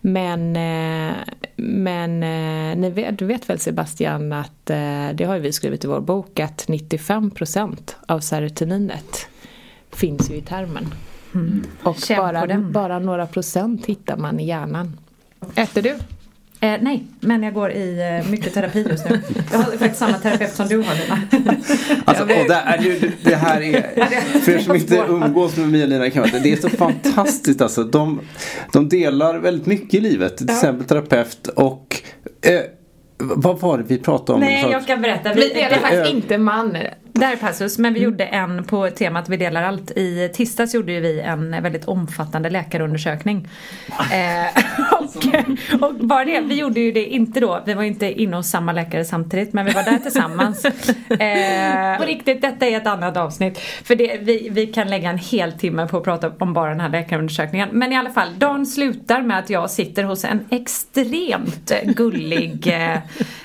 Men, 0.00 0.56
eh, 0.56 1.16
men 1.56 2.22
eh, 2.22 2.76
ni 2.76 2.90
vet, 2.90 3.18
du 3.18 3.26
vet 3.26 3.50
väl 3.50 3.58
Sebastian 3.58 4.32
att 4.32 4.70
eh, 4.70 5.08
det 5.14 5.24
har 5.24 5.38
vi 5.38 5.52
skrivit 5.52 5.84
i 5.84 5.86
vår 5.86 6.00
bok 6.00 6.40
att 6.40 6.66
95% 6.68 7.94
av 8.06 8.20
serotoninet 8.20 9.26
finns 9.90 10.30
ju 10.30 10.34
i 10.34 10.42
tarmen. 10.42 10.94
Och 11.82 11.96
Känn 11.96 12.16
på 12.16 12.22
bara, 12.22 12.58
bara 12.58 12.98
några 12.98 13.26
procent 13.26 13.86
hittar 13.86 14.16
man 14.16 14.40
i 14.40 14.46
hjärnan. 14.46 14.96
Äter 15.54 15.82
du? 15.82 15.98
Eh, 16.62 16.78
nej, 16.80 17.02
men 17.20 17.42
jag 17.42 17.54
går 17.54 17.70
i 17.70 18.20
eh, 18.22 18.30
mycket 18.30 18.54
terapi 18.54 18.86
just 18.90 19.10
nu. 19.10 19.20
Jag 19.52 19.58
har 19.58 19.64
faktiskt 19.64 19.96
samma 19.96 20.18
terapeut 20.18 20.52
som 20.52 20.68
du 20.68 20.76
har 20.76 20.94
Lina. 20.94 21.18
Alltså, 22.04 22.22
och 22.22 22.28
det, 22.28 22.54
är, 22.54 23.12
det 23.24 23.34
här 23.34 23.60
är, 23.60 24.40
för 24.40 24.52
er 24.52 24.58
som 24.58 24.76
inte 24.76 25.04
umgås 25.08 25.56
med 25.56 25.68
Mia 25.68 25.84
och 25.84 25.88
Lina 25.88 26.10
kan 26.10 26.28
det 26.42 26.52
är 26.52 26.56
så 26.56 26.68
fantastiskt 26.68 27.60
alltså. 27.60 27.84
De, 27.84 28.20
de 28.72 28.88
delar 28.88 29.38
väldigt 29.38 29.66
mycket 29.66 29.94
i 29.94 30.00
livet, 30.00 30.36
till 30.36 30.50
exempel 30.50 30.86
terapeut 30.86 31.46
och 31.46 32.02
eh, 32.42 32.60
vad 33.18 33.60
var 33.60 33.78
det 33.78 33.84
vi 33.86 33.98
pratade 33.98 34.32
om? 34.32 34.40
Nej, 34.40 34.68
jag 34.70 34.86
kan 34.86 35.02
berätta. 35.02 35.32
Vi 35.32 35.48
delar 35.48 35.78
faktiskt 35.78 36.14
inte 36.14 36.38
man. 36.38 36.76
Där 37.14 37.32
är 37.32 37.36
passus, 37.36 37.78
men 37.78 37.94
vi 37.94 38.00
mm. 38.00 38.10
gjorde 38.10 38.24
en 38.24 38.64
på 38.64 38.90
temat 38.90 39.28
Vi 39.28 39.36
delar 39.36 39.62
allt. 39.62 39.90
I 39.90 40.30
tisdags 40.34 40.74
gjorde 40.74 41.00
vi 41.00 41.20
en 41.20 41.62
väldigt 41.62 41.84
omfattande 41.84 42.50
läkarundersökning. 42.50 43.48
eh, 44.12 44.64
och, 45.00 45.88
och, 45.88 45.94
bara 45.94 46.24
det, 46.24 46.40
vi 46.40 46.54
gjorde 46.54 46.80
ju 46.80 46.92
det 46.92 47.06
inte 47.06 47.40
då, 47.40 47.62
vi 47.66 47.74
var 47.74 47.82
inte 47.82 48.22
inne 48.22 48.36
hos 48.36 48.50
samma 48.50 48.72
läkare 48.72 49.04
samtidigt, 49.04 49.52
men 49.52 49.64
vi 49.64 49.72
var 49.72 49.82
där 49.82 49.98
tillsammans. 49.98 50.64
eh, 51.08 51.98
på 51.98 52.04
riktigt, 52.04 52.42
detta 52.42 52.66
är 52.66 52.76
ett 52.76 52.86
annat 52.86 53.16
avsnitt. 53.16 53.58
För 53.58 53.94
det, 53.94 54.18
vi, 54.20 54.48
vi 54.52 54.66
kan 54.66 54.90
lägga 54.90 55.10
en 55.10 55.18
hel 55.18 55.52
timme 55.52 55.86
på 55.86 55.96
att 55.96 56.04
prata 56.04 56.32
om 56.38 56.52
bara 56.52 56.70
den 56.70 56.80
här 56.80 56.88
läkarundersökningen. 56.88 57.68
Men 57.72 57.92
i 57.92 57.96
alla 57.96 58.10
fall, 58.10 58.28
dagen 58.38 58.66
slutar 58.66 59.22
med 59.22 59.38
att 59.38 59.50
jag 59.50 59.70
sitter 59.70 60.04
hos 60.04 60.24
en 60.24 60.46
extremt 60.50 61.72
gullig 61.84 62.66
eh, 62.66 62.98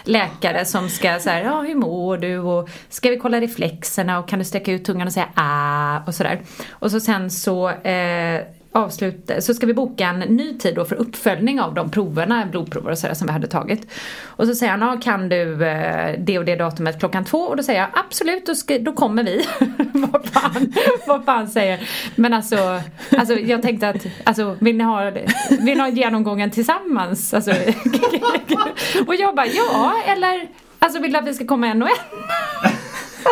läkare 0.04 0.66
som 0.66 0.90
ska 0.90 1.20
säga, 1.20 1.44
ja 1.44 1.62
hur 1.62 1.76
mår 1.76 2.18
du 2.18 2.40
och 2.40 2.70
ska 2.90 3.10
vi 3.10 3.18
kolla 3.18 3.40
reflexerna 3.58 4.20
och 4.20 4.30
kan 4.30 4.40
du 4.40 4.46
sträcka 4.46 4.72
ut 4.72 4.86
tungan 4.86 5.08
och 5.08 5.14
säga 5.14 5.28
ah 5.34 6.00
och 6.08 6.16
sådär. 6.16 6.42
Och 6.72 6.92
så 6.92 7.00
sen 7.00 7.32
så 7.32 7.70
eh, 7.70 8.42
avslut, 8.72 9.32
så 9.40 9.54
ska 9.54 9.66
vi 9.66 9.74
boka 9.74 10.08
en 10.08 10.20
ny 10.20 10.58
tid 10.58 10.76
då 10.76 10.86
för 10.86 10.96
uppföljning 10.96 11.62
av 11.62 11.74
de 11.74 11.92
proverna, 11.92 12.46
blodprover 12.46 12.92
och 12.92 12.98
sådär 12.98 13.14
som 13.14 13.28
vi 13.28 13.34
hade 13.34 13.48
tagit. 13.48 13.88
Och 14.26 14.48
så 14.48 14.56
säger 14.56 14.72
han, 14.72 14.84
ah, 14.84 15.00
kan 15.02 15.30
du 15.30 15.66
eh, 15.66 16.20
det 16.20 16.40
och 16.40 16.46
det 16.46 16.56
datumet 16.56 17.00
klockan 17.00 17.26
två? 17.26 17.38
Och 17.38 17.58
då 17.58 17.64
säger 17.64 17.80
jag 17.80 17.90
absolut, 17.94 18.46
då, 18.46 18.56
ska, 18.56 18.80
då 18.80 18.94
kommer 18.94 19.24
vi. 19.24 19.46
vad, 19.94 20.26
fan, 20.26 20.74
vad 21.08 21.26
fan 21.26 21.48
säger 21.48 21.90
Men 22.16 22.34
alltså, 22.34 22.82
alltså 23.18 23.34
jag 23.34 23.62
tänkte 23.62 23.90
att, 23.90 24.06
alltså 24.24 24.58
vill 24.60 24.78
ni 24.78 24.84
ha, 24.84 25.12
vill 25.50 25.78
ni 25.78 25.80
ha 25.80 25.90
genomgången 25.90 26.52
tillsammans? 26.52 27.34
Alltså, 27.34 27.52
och 29.08 29.16
jag 29.16 29.36
bara, 29.36 29.48
ja, 29.48 29.94
eller 30.08 30.48
alltså 30.80 31.00
vill 31.00 31.12
du 31.12 31.18
att 31.20 31.28
vi 31.28 31.34
ska 31.34 31.48
komma 31.48 31.68
en 31.68 31.84
och 31.84 31.90
en? 31.90 32.77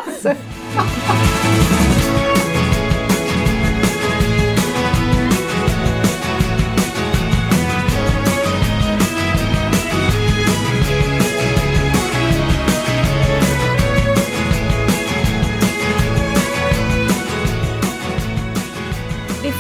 Alltså. 0.06 0.36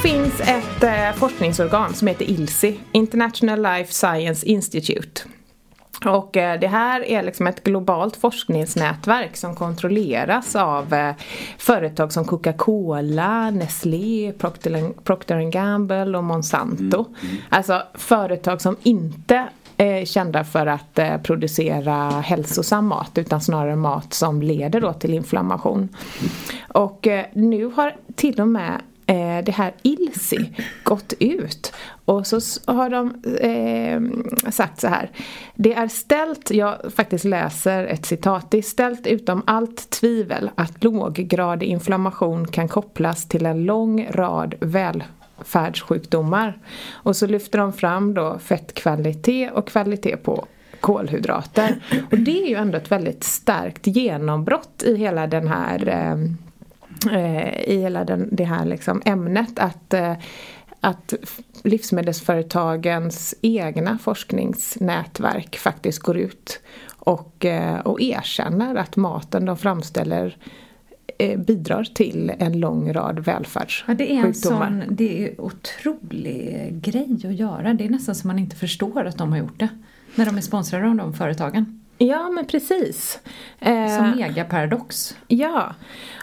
finns 0.05 0.39
ett 0.41 0.83
eh, 0.83 1.13
forskningsorgan 1.15 1.93
som 1.93 2.07
heter 2.07 2.25
ILSI, 2.25 2.79
International 2.91 3.61
Life 3.61 3.93
Science 3.93 4.45
Institute. 4.45 5.34
Och 6.05 6.37
eh, 6.37 6.59
det 6.59 6.67
här 6.67 7.05
är 7.05 7.23
liksom 7.23 7.47
ett 7.47 7.63
globalt 7.63 8.15
forskningsnätverk 8.15 9.37
som 9.37 9.55
kontrolleras 9.55 10.55
av 10.55 10.93
eh, 10.93 11.15
företag 11.57 12.13
som 12.13 12.25
Coca-Cola, 12.25 13.49
Nestlé, 13.49 14.33
Procter, 15.03 15.51
Gamble 15.51 16.17
och 16.17 16.23
Monsanto. 16.23 16.99
Mm. 16.99 17.31
Mm. 17.31 17.41
Alltså 17.49 17.81
företag 17.93 18.61
som 18.61 18.75
inte 18.83 19.47
är 19.77 20.05
kända 20.05 20.43
för 20.43 20.67
att 20.67 20.99
eh, 20.99 21.17
producera 21.17 22.09
hälsosam 22.09 22.87
mat 22.87 23.17
utan 23.17 23.41
snarare 23.41 23.75
mat 23.75 24.13
som 24.13 24.41
leder 24.41 24.81
då 24.81 24.93
till 24.93 25.13
inflammation. 25.13 25.89
Och 26.67 27.07
eh, 27.07 27.25
nu 27.33 27.65
har 27.75 27.95
till 28.15 28.41
och 28.41 28.47
med 28.47 28.81
eh, 29.05 29.43
det 29.43 29.51
här 29.51 29.73
ILSI 29.83 30.53
gått 30.83 31.13
ut 31.19 31.73
och 32.05 32.27
så 32.27 32.39
har 32.65 32.89
de 32.89 33.13
eh, 33.39 34.01
sagt 34.51 34.81
så 34.81 34.87
här. 34.87 35.09
Det 35.55 35.73
är 35.73 35.87
ställt, 35.87 36.51
jag 36.51 36.75
faktiskt 36.95 37.25
läser 37.25 37.83
ett 37.83 38.05
citat, 38.05 38.51
det 38.51 38.57
är 38.57 38.61
ställt 38.61 39.07
utom 39.07 39.43
allt 39.47 39.89
tvivel 39.89 40.49
att 40.55 40.83
låggradig 40.83 41.67
inflammation 41.67 42.47
kan 42.47 42.67
kopplas 42.67 43.27
till 43.27 43.45
en 43.45 43.65
lång 43.65 44.07
rad 44.11 44.55
välfärdssjukdomar. 44.59 46.57
Och 46.91 47.15
så 47.15 47.27
lyfter 47.27 47.59
de 47.59 47.73
fram 47.73 48.13
då 48.13 48.39
fettkvalitet 48.39 49.51
och 49.53 49.67
kvalitet 49.67 50.17
på 50.17 50.45
kolhydrater. 50.79 51.83
Och 52.11 52.17
det 52.17 52.43
är 52.43 52.47
ju 52.47 52.55
ändå 52.55 52.77
ett 52.77 52.91
väldigt 52.91 53.23
starkt 53.23 53.87
genombrott 53.87 54.83
i 54.83 54.95
hela 54.95 55.27
den 55.27 55.47
här 55.47 55.87
eh, 55.87 56.15
Eh, 57.11 57.69
i 57.69 57.81
hela 57.81 58.05
den, 58.05 58.29
det 58.31 58.43
här 58.43 58.65
liksom 58.65 59.01
ämnet 59.05 59.59
att, 59.59 59.93
eh, 59.93 60.13
att 60.79 61.13
livsmedelsföretagens 61.63 63.35
egna 63.41 63.97
forskningsnätverk 63.97 65.57
faktiskt 65.57 65.99
går 65.99 66.17
ut 66.17 66.59
och, 66.95 67.45
eh, 67.45 67.79
och 67.79 68.01
erkänner 68.01 68.75
att 68.75 68.95
maten 68.95 69.45
de 69.45 69.57
framställer 69.57 70.37
bidrar 71.37 71.83
till 71.83 72.31
en 72.39 72.59
lång 72.59 72.93
rad 72.93 73.19
välfärdssjukdomar. 73.19 73.99
Ja, 73.99 74.05
det 74.05 74.15
är 74.15 74.27
en 74.27 74.33
sån 74.33 74.83
det 74.89 75.23
är 75.23 75.41
otrolig 75.41 76.69
grej 76.81 77.15
att 77.25 77.35
göra. 77.35 77.73
Det 77.73 77.85
är 77.85 77.89
nästan 77.89 78.15
som 78.15 78.27
man 78.27 78.39
inte 78.39 78.55
förstår 78.55 79.05
att 79.05 79.17
de 79.17 79.31
har 79.31 79.39
gjort 79.39 79.59
det. 79.59 79.69
När 80.15 80.25
de 80.25 80.37
är 80.37 80.41
sponsrade 80.41 80.87
av 80.87 80.95
de 80.95 81.13
företagen. 81.13 81.84
Ja, 81.97 82.29
men 82.29 82.45
precis. 82.45 83.19
Som 83.97 84.13
megaparadox. 84.17 85.15
Ja, 85.27 85.75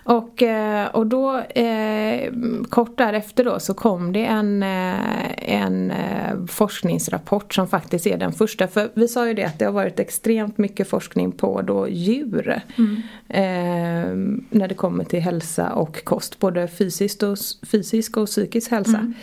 och, 0.05 0.43
eh, 0.43 0.87
och 0.87 1.07
då 1.07 1.39
eh, 1.39 2.33
kort 2.69 2.99
därefter 2.99 3.45
då 3.45 3.61
så 3.61 3.75
kom 3.75 4.13
det 4.13 4.25
en, 4.25 4.63
eh, 4.63 5.55
en 5.55 5.91
eh, 5.91 6.45
forskningsrapport 6.49 7.55
som 7.55 7.69
faktiskt 7.69 8.07
är 8.07 8.17
den 8.17 8.33
första. 8.33 8.69
För 8.69 8.91
vi 8.95 9.09
sa 9.09 9.29
ju 9.29 9.35
det 9.35 9.45
att 9.45 9.59
det 9.59 9.65
har 9.65 9.73
varit 9.73 10.01
extremt 10.01 10.59
mycket 10.59 10.89
forskning 10.89 11.33
på 11.33 11.63
då 11.63 11.89
djur. 11.89 12.61
Mm. 12.79 13.03
Eh, 13.29 14.39
när 14.51 14.69
det 14.69 14.75
kommer 14.75 15.05
till 15.05 15.21
hälsa 15.21 15.73
och 15.73 16.05
kost. 16.05 16.39
Både 16.39 16.69
fysiskt 16.69 17.23
och, 17.23 17.39
fysisk 17.63 18.17
och 18.17 18.27
psykisk 18.27 18.71
hälsa. 18.71 18.99
Mm. 18.99 19.15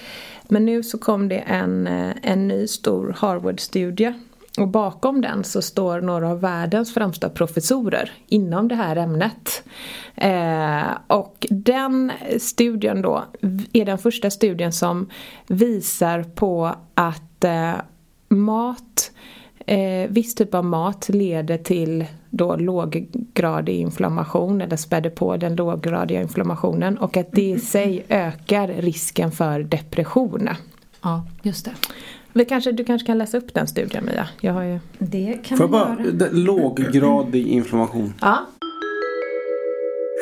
Men 0.48 0.66
nu 0.66 0.84
så 0.84 0.98
kom 0.98 1.30
det 1.30 1.38
en, 1.38 1.88
en 2.22 2.48
ny 2.48 2.68
stor 2.68 3.16
Harvard-studie 3.18 4.14
och 4.60 4.68
bakom 4.68 5.22
den 5.22 5.44
så 5.44 5.62
står 5.62 6.02
några 6.02 6.30
av 6.30 6.42
världens 6.42 6.94
främsta 6.94 7.30
professorer 7.30 8.12
inom 8.28 8.68
det 8.68 8.76
här 8.76 8.96
ämnet. 8.96 9.64
Eh, 10.16 10.88
och 11.08 11.48
den 11.50 12.12
studien 12.40 13.02
då 13.02 13.24
är 13.74 13.86
den 13.86 13.98
första 13.98 14.30
studien 14.30 14.72
som 14.72 15.10
visar 15.48 16.24
på 16.24 16.76
att 16.94 17.44
eh, 17.44 17.74
mat, 18.30 19.12
eh, 19.66 20.10
viss 20.10 20.36
typ 20.36 20.54
av 20.54 20.66
mat 20.66 21.10
leder 21.10 21.58
till 21.58 22.06
då 22.30 22.56
låggradig 22.56 23.76
inflammation 23.76 24.62
eller 24.62 24.78
späder 24.78 25.10
på 25.10 25.38
den 25.38 25.56
låggradiga 25.56 26.22
inflammationen 26.22 26.98
och 26.98 27.18
att 27.18 27.32
det 27.32 27.42
i 27.42 27.60
sig 27.60 28.06
ökar 28.10 28.68
risken 28.68 29.32
för 29.32 29.60
depression. 29.60 30.50
Ja, 31.02 31.26
just 31.44 31.66
det. 31.66 31.72
Vi 32.34 32.46
kanske, 32.46 32.72
du 32.72 32.84
kanske 32.84 33.06
kan 33.06 33.18
läsa 33.18 33.38
upp 33.38 33.54
den 33.54 33.68
studien 33.68 34.06
Mia? 34.06 34.28
Jag 34.42 34.54
har 34.54 34.64
ju... 34.64 34.80
Det 34.98 35.40
kan 35.44 35.58
Får 35.58 35.64
jag 35.64 35.72
bara, 35.72 35.98
göra. 36.04 36.30
Låggradig 36.32 37.48
inflammation. 37.48 38.14
Ja. 38.22 38.38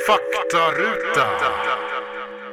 Faktaruta. 0.07 1.27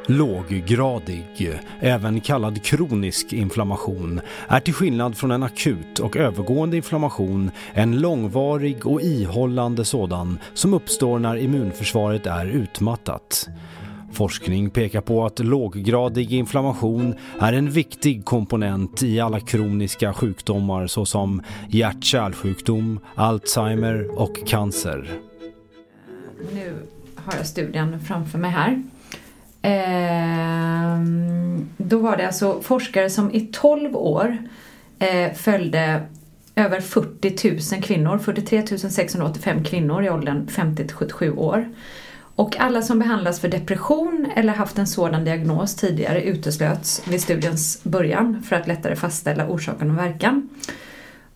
Låggradig, 0.07 1.61
även 1.81 2.21
kallad 2.21 2.63
kronisk 2.63 3.33
inflammation, 3.33 4.21
är 4.49 4.61
till 4.61 4.75
skillnad 4.75 5.17
från 5.17 5.31
en 5.31 5.43
akut 5.43 5.99
och 5.99 6.17
övergående 6.17 6.77
inflammation 6.77 7.51
en 7.75 8.01
långvarig 8.01 8.87
och 8.87 9.03
ihållande 9.03 9.85
sådan 9.85 10.39
som 10.55 10.75
uppstår 10.75 11.19
när 11.19 11.37
immunförsvaret 11.37 12.27
är 12.27 12.47
utmattat. 12.47 13.49
Forskning 14.15 14.71
pekar 14.71 15.01
på 15.01 15.27
att 15.27 15.39
låggradig 15.39 16.33
inflammation 16.33 17.15
är 17.41 17.53
en 17.53 17.71
viktig 17.71 18.25
komponent 18.25 19.03
i 19.03 19.21
alla 19.21 19.41
kroniska 19.41 20.13
sjukdomar 20.13 20.87
såsom 20.87 21.43
hjärt-kärlsjukdom, 21.69 23.01
Alzheimer 23.15 24.21
och 24.21 24.47
cancer. 24.47 25.11
Nu 26.53 26.75
har 27.15 27.37
jag 27.37 27.47
studien 27.47 28.01
framför 28.01 28.39
mig 28.39 28.51
här. 28.51 28.83
Ehm, 29.63 31.69
då 31.77 31.99
var 31.99 32.17
det 32.17 32.27
alltså 32.27 32.61
forskare 32.63 33.11
som 33.11 33.31
i 33.31 33.41
12 33.41 33.97
år 33.97 34.39
eh, 34.99 35.33
följde 35.33 36.03
över 36.57 36.81
40 36.81 37.75
000 37.75 37.83
kvinnor, 37.83 38.19
43 38.19 38.79
685 38.79 39.65
kvinnor 39.65 40.05
i 40.05 40.11
åldern 40.11 40.47
50 40.47 40.89
77 40.89 41.33
år 41.33 41.69
och 42.37 42.61
alla 42.61 42.83
som 42.83 42.99
behandlas 42.99 43.41
för 43.41 43.49
depression 43.49 44.27
eller 44.37 44.53
haft 44.53 44.79
en 44.79 44.87
sådan 44.87 45.25
diagnos 45.25 45.75
tidigare 45.75 46.23
uteslöts 46.23 47.03
vid 47.09 47.21
studiens 47.21 47.81
början 47.85 48.43
för 48.43 48.57
att 48.57 48.67
lättare 48.67 48.97
fastställa 48.97 49.49
orsaken 49.49 49.91
och 49.91 49.99
verkan. 49.99 50.49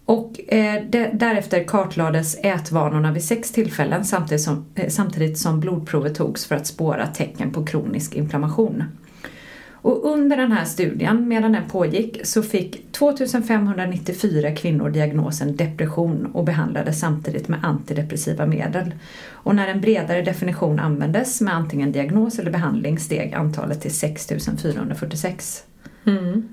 Och 0.05 0.53
eh, 0.53 0.83
därefter 1.13 1.65
kartlades 1.65 2.37
ätvanorna 2.43 3.13
vid 3.13 3.25
sex 3.25 3.53
tillfällen 3.53 4.05
samtidigt 4.05 4.43
som, 4.43 4.67
eh, 4.75 4.89
samtidigt 4.89 5.39
som 5.39 5.61
blodprovet 5.61 6.15
togs 6.15 6.47
för 6.47 6.55
att 6.55 6.67
spåra 6.67 7.07
tecken 7.07 7.53
på 7.53 7.67
kronisk 7.67 8.15
inflammation. 8.15 8.85
Och 9.89 10.05
under 10.05 10.37
den 10.37 10.53
här 10.53 10.65
studien, 10.65 11.29
medan 11.29 11.53
den 11.53 11.69
pågick, 11.69 12.27
så 12.27 12.43
fick 12.43 12.93
2594 12.93 14.55
kvinnor 14.55 14.91
diagnosen 14.91 15.57
depression 15.57 16.31
och 16.35 16.45
behandlades 16.45 17.01
samtidigt 17.01 17.49
med 17.49 17.65
antidepressiva 17.65 18.47
medel. 18.47 18.95
Och 19.31 19.55
när 19.55 19.69
en 19.69 19.81
bredare 19.81 20.23
definition 20.23 20.79
användes 20.81 21.41
med 21.41 21.55
antingen 21.55 21.93
diagnos 21.93 22.39
eller 22.39 22.51
behandling 22.51 22.99
steg 22.99 23.35
antalet 23.35 23.81
till 23.81 23.95
6446. 23.95 25.65
Mm. 26.07 26.49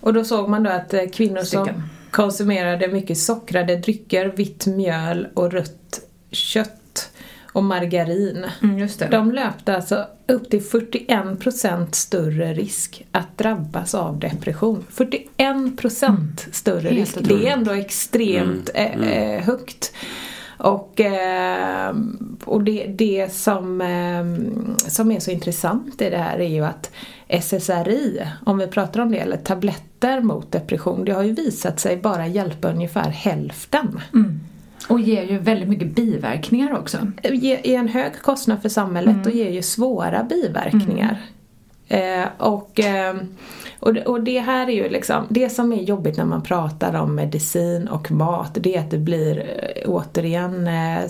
Och 0.00 0.14
då 0.14 0.24
såg 0.24 0.48
man 0.48 0.62
då 0.62 0.70
att 0.70 0.94
eh, 0.94 1.02
kvinnor 1.12 1.42
som 1.42 1.68
konsumerade 2.10 2.88
mycket 2.88 3.18
sockrade 3.18 3.76
drycker, 3.76 4.32
vitt 4.36 4.66
mjöl 4.66 5.26
och 5.34 5.52
rött 5.52 6.00
kött 6.30 6.83
och 7.54 7.64
margarin. 7.64 8.46
Mm, 8.62 8.88
de 9.10 9.32
löpte 9.32 9.76
alltså 9.76 10.06
upp 10.28 10.50
till 10.50 10.60
41% 10.60 11.92
större 11.92 12.54
risk 12.54 13.06
att 13.12 13.38
drabbas 13.38 13.94
av 13.94 14.18
depression. 14.18 14.84
41% 14.90 16.06
mm. 16.06 16.36
större 16.52 16.88
Helt 16.88 17.16
risk. 17.16 17.28
Det 17.28 17.48
är 17.48 17.52
ändå 17.52 17.72
extremt 17.72 18.70
mm. 18.74 19.02
Mm. 19.02 19.38
Eh, 19.38 19.44
högt. 19.44 19.92
Och, 20.58 21.00
eh, 21.00 21.94
och 22.44 22.64
det, 22.64 22.86
det 22.86 23.32
som, 23.32 23.80
eh, 23.80 24.24
som 24.76 25.12
är 25.12 25.20
så 25.20 25.30
intressant 25.30 26.02
i 26.02 26.10
det 26.10 26.18
här 26.18 26.38
är 26.38 26.48
ju 26.48 26.64
att 26.64 26.90
SSRI, 27.28 28.26
om 28.46 28.58
vi 28.58 28.66
pratar 28.66 29.00
om 29.00 29.12
det, 29.12 29.18
eller 29.18 29.36
tabletter 29.36 30.20
mot 30.20 30.52
depression, 30.52 31.04
det 31.04 31.12
har 31.12 31.22
ju 31.22 31.32
visat 31.32 31.80
sig 31.80 31.96
bara 31.96 32.26
hjälpa 32.26 32.68
ungefär 32.68 33.10
hälften. 33.10 34.00
Mm. 34.14 34.40
Och 34.88 35.00
ger 35.00 35.22
ju 35.22 35.38
väldigt 35.38 35.68
mycket 35.68 35.94
biverkningar 35.94 36.78
också. 36.78 36.98
Ger 37.22 37.66
en 37.66 37.88
hög 37.88 38.22
kostnad 38.22 38.62
för 38.62 38.68
samhället 38.68 39.14
mm. 39.14 39.26
och 39.26 39.32
ger 39.34 39.50
ju 39.50 39.62
svåra 39.62 40.24
biverkningar. 40.24 41.08
Mm. 41.08 41.34
Eh, 41.88 42.28
och, 42.38 42.80
eh, 42.80 43.16
och, 43.80 43.96
och 43.96 44.22
det 44.22 44.40
här 44.40 44.66
är 44.66 44.72
ju 44.72 44.88
liksom, 44.88 45.26
det 45.28 45.48
som 45.50 45.72
är 45.72 45.82
jobbigt 45.82 46.16
när 46.16 46.24
man 46.24 46.42
pratar 46.42 46.94
om 46.94 47.14
medicin 47.14 47.88
och 47.88 48.10
mat, 48.10 48.50
det 48.54 48.76
är 48.76 48.80
att 48.80 48.90
det 48.90 48.98
blir 48.98 49.38
eh, 49.38 49.90
återigen 49.90 50.66
eh, 50.66 51.00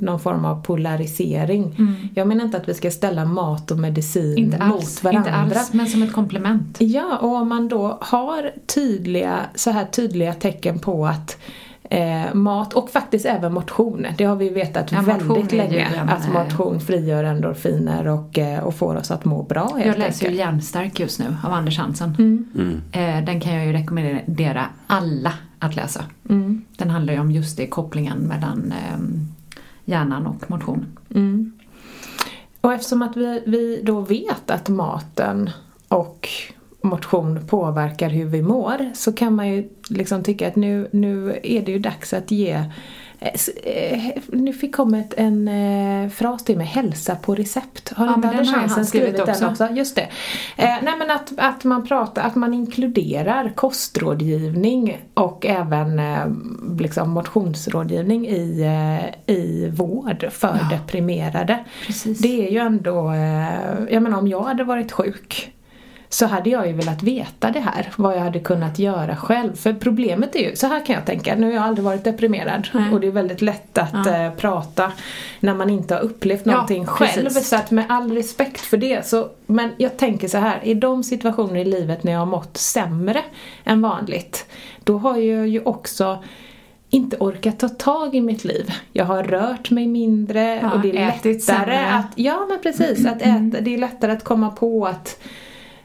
någon 0.00 0.20
form 0.20 0.44
av 0.44 0.64
polarisering. 0.64 1.74
Mm. 1.78 1.94
Jag 2.14 2.28
menar 2.28 2.44
inte 2.44 2.56
att 2.56 2.68
vi 2.68 2.74
ska 2.74 2.90
ställa 2.90 3.24
mat 3.24 3.70
och 3.70 3.78
medicin 3.78 4.38
inte 4.38 4.58
mot 4.58 4.76
alls, 4.76 5.04
varandra. 5.04 5.44
Inte 5.44 5.58
alls, 5.58 5.72
men 5.72 5.86
som 5.86 6.02
ett 6.02 6.12
komplement. 6.12 6.76
Ja, 6.80 7.18
och 7.18 7.34
om 7.34 7.48
man 7.48 7.68
då 7.68 7.98
har 8.00 8.50
tydliga, 8.74 9.40
så 9.54 9.70
här 9.70 9.84
tydliga 9.84 10.34
tecken 10.34 10.78
på 10.78 11.06
att 11.06 11.36
eh, 11.92 12.34
mat 12.34 12.72
och 12.72 12.90
faktiskt 12.90 13.26
även 13.26 13.52
motion. 13.52 14.06
Det 14.18 14.24
har 14.24 14.36
vi 14.36 14.48
vetat 14.48 14.92
ja, 14.92 15.00
väldigt 15.00 15.52
länge. 15.52 16.02
Att 16.08 16.26
eh, 16.26 16.32
motion 16.32 16.80
frigör 16.80 17.24
endorfiner 17.24 18.08
och, 18.08 18.38
eh, 18.38 18.64
och 18.64 18.74
får 18.74 18.96
oss 18.96 19.10
att 19.10 19.24
må 19.24 19.42
bra 19.42 19.68
helt 19.74 19.86
Jag 19.86 19.98
läser 19.98 20.30
ju 20.30 20.36
Hjärnstark 20.36 21.00
just 21.00 21.18
nu 21.18 21.36
av 21.44 21.52
Anders 21.52 21.78
Hansen. 21.78 22.16
Mm. 22.18 22.46
Mm. 22.54 22.80
Eh, 22.92 23.24
den 23.24 23.40
kan 23.40 23.54
jag 23.54 23.66
ju 23.66 23.72
rekommendera 23.72 24.66
alla 24.86 25.32
att 25.58 25.76
läsa. 25.76 26.04
Mm. 26.28 26.64
Den 26.76 26.90
handlar 26.90 27.14
ju 27.14 27.20
om 27.20 27.30
just 27.30 27.56
det, 27.56 27.66
kopplingen 27.66 28.18
mellan 28.18 28.72
eh, 28.72 28.98
hjärnan 29.84 30.26
och 30.26 30.50
motion. 30.50 30.86
Mm. 31.14 31.52
Och 32.60 32.72
eftersom 32.72 33.02
att 33.02 33.16
vi, 33.16 33.42
vi 33.46 33.80
då 33.82 34.00
vet 34.00 34.50
att 34.50 34.68
maten 34.68 35.50
och 35.88 36.28
motion 36.82 37.46
påverkar 37.46 38.08
hur 38.08 38.24
vi 38.24 38.42
mår 38.42 38.90
så 38.94 39.12
kan 39.12 39.34
man 39.34 39.48
ju 39.48 39.68
liksom 39.88 40.22
tycka 40.22 40.48
att 40.48 40.56
nu, 40.56 40.88
nu 40.92 41.40
är 41.42 41.62
det 41.62 41.72
ju 41.72 41.78
dags 41.78 42.12
att 42.12 42.30
ge 42.30 42.64
eh, 43.20 44.00
nu 44.26 44.52
fick 44.52 44.74
kommit 44.76 45.14
en 45.16 45.48
eh, 45.48 46.10
fras 46.10 46.44
till 46.44 46.58
mig, 46.58 46.66
hälsa 46.66 47.16
på 47.16 47.34
recept. 47.34 47.92
Har 47.92 48.06
ja, 48.06 48.14
inte 48.14 48.28
Anders 48.28 48.52
Hansen 48.52 48.86
skrivit, 48.86 49.14
skrivit 49.14 49.38
den 49.40 49.50
också? 49.50 49.68
Just 49.70 49.96
det. 49.96 50.08
Eh, 50.56 50.74
nej 50.82 50.94
men 50.98 51.10
att, 51.10 51.32
att 51.36 51.64
man 51.64 51.86
pratar, 51.86 52.22
att 52.22 52.34
man 52.34 52.54
inkluderar 52.54 53.52
kostrådgivning 53.54 54.98
och 55.14 55.46
även 55.46 55.98
eh, 55.98 56.26
liksom 56.78 57.10
motionsrådgivning 57.10 58.26
i, 58.26 58.62
eh, 58.62 59.34
i 59.34 59.70
vård 59.70 60.26
för 60.30 60.58
ja. 60.62 60.76
deprimerade. 60.76 61.64
Precis. 61.86 62.18
Det 62.18 62.46
är 62.46 62.50
ju 62.50 62.58
ändå, 62.58 63.10
eh, 63.10 63.92
jag 63.94 64.02
menar 64.02 64.18
om 64.18 64.28
jag 64.28 64.42
hade 64.42 64.64
varit 64.64 64.92
sjuk 64.92 65.52
så 66.14 66.26
hade 66.26 66.50
jag 66.50 66.66
ju 66.66 66.72
velat 66.72 67.02
veta 67.02 67.50
det 67.50 67.60
här, 67.60 67.88
vad 67.96 68.14
jag 68.16 68.20
hade 68.20 68.40
kunnat 68.40 68.78
göra 68.78 69.16
själv. 69.16 69.56
För 69.56 69.72
problemet 69.72 70.36
är 70.36 70.50
ju, 70.50 70.56
så 70.56 70.66
här 70.66 70.86
kan 70.86 70.94
jag 70.94 71.06
tänka, 71.06 71.34
nu 71.36 71.46
har 71.46 71.52
jag 71.52 71.62
aldrig 71.62 71.84
varit 71.84 72.04
deprimerad 72.04 72.68
Nej. 72.72 72.92
och 72.92 73.00
det 73.00 73.06
är 73.06 73.10
väldigt 73.10 73.42
lätt 73.42 73.78
att 73.78 74.06
ja. 74.06 74.16
äh, 74.16 74.32
prata 74.32 74.92
när 75.40 75.54
man 75.54 75.70
inte 75.70 75.94
har 75.94 76.00
upplevt 76.00 76.44
någonting 76.44 76.82
ja, 76.82 76.90
själv. 76.90 77.30
Så 77.30 77.56
att 77.56 77.70
med 77.70 77.84
all 77.88 78.12
respekt 78.12 78.60
för 78.60 78.76
det 78.76 79.06
så, 79.06 79.28
men 79.46 79.70
jag 79.76 79.96
tänker 79.96 80.28
så 80.28 80.38
här, 80.38 80.60
i 80.62 80.74
de 80.74 81.02
situationer 81.02 81.60
i 81.60 81.64
livet 81.64 82.04
när 82.04 82.12
jag 82.12 82.18
har 82.18 82.26
mått 82.26 82.56
sämre 82.56 83.22
än 83.64 83.82
vanligt, 83.82 84.46
då 84.84 84.98
har 84.98 85.16
jag 85.16 85.48
ju 85.48 85.62
också 85.62 86.22
inte 86.90 87.16
orkat 87.16 87.58
ta 87.58 87.68
tag 87.68 88.14
i 88.14 88.20
mitt 88.20 88.44
liv. 88.44 88.72
Jag 88.92 89.04
har 89.04 89.22
rört 89.22 89.70
mig 89.70 89.86
mindre 89.86 90.60
ja, 90.62 90.72
och 90.72 90.80
det 90.80 90.90
är 90.90 90.92
lättare 90.92 91.76
att, 91.76 92.12
ja 92.16 92.46
men 92.48 92.58
precis, 92.62 93.06
att 93.06 93.22
äta, 93.22 93.60
det 93.60 93.74
är 93.74 93.78
lättare 93.78 94.12
att 94.12 94.24
komma 94.24 94.50
på 94.50 94.86
att 94.86 95.18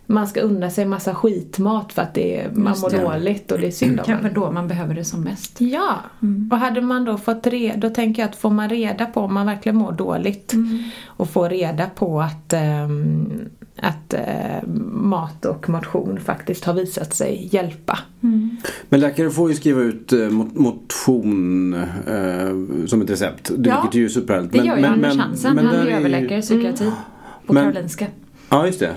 man 0.10 0.28
ska 0.28 0.42
unna 0.42 0.70
sig 0.70 0.86
massa 0.86 1.16
skitmat 1.16 1.94
för 1.94 2.02
att 2.02 2.14
det 2.14 2.42
är, 2.42 2.52
man 2.52 2.80
mår 2.80 3.04
dåligt 3.04 3.52
och 3.52 3.60
det 3.60 3.68
är 3.68 3.72
synd 3.72 4.00
om 4.00 4.06
Kanske 4.06 4.30
då 4.30 4.52
man 4.52 4.68
behöver 4.68 4.96
det 4.96 5.06
som 5.06 5.22
mest. 5.22 5.62
Ja, 5.62 5.96
mm. 6.22 6.50
och 6.52 6.58
hade 6.58 6.82
man 6.82 7.06
då 7.06 7.18
fått 7.18 7.48
reda, 7.48 7.78
då 7.78 7.90
tänker 7.90 8.22
jag 8.22 8.30
att 8.30 8.36
får 8.36 8.50
man 8.50 8.70
reda 8.70 9.06
på 9.06 9.22
om 9.22 9.34
man 9.34 9.46
verkligen 9.46 9.76
mår 9.76 9.92
dåligt 9.92 10.54
mm. 10.54 10.84
och 11.06 11.30
får 11.30 11.50
reda 11.50 11.90
på 11.96 12.22
att, 12.22 12.54
ähm, 12.54 13.50
att 13.78 14.14
äh, 14.14 14.68
mat 14.92 15.46
och 15.46 15.70
motion 15.70 16.20
faktiskt 16.20 16.66
har 16.66 16.74
visat 16.74 17.14
sig 17.14 17.50
hjälpa. 17.52 18.00
Mm. 18.24 18.58
Men 18.90 19.00
läkare 19.00 19.30
får 19.30 19.50
ju 19.50 19.56
skriva 19.56 19.82
ut 19.82 20.14
äh, 20.14 20.30
motion 20.54 21.74
äh, 21.74 22.86
som 22.88 23.02
ett 23.02 23.10
recept, 23.10 23.50
ja, 23.50 23.82
vilket 23.82 23.96
är 23.96 24.00
ju 24.00 24.10
superhärligt. 24.10 24.54
Det 24.54 24.60
gör 24.60 24.78
ju 24.78 24.86
Anders 24.86 25.18
Hansen, 25.18 25.58
han 25.58 25.68
är 25.68 25.88
överläkare 25.88 26.40
i 26.40 26.42
psykiatri 26.42 26.86
mm. 26.86 26.98
på 27.46 27.54
men, 27.54 27.64
Karolinska. 27.64 28.06
Ja, 28.50 28.66
just 28.66 28.80
det. 28.80 28.94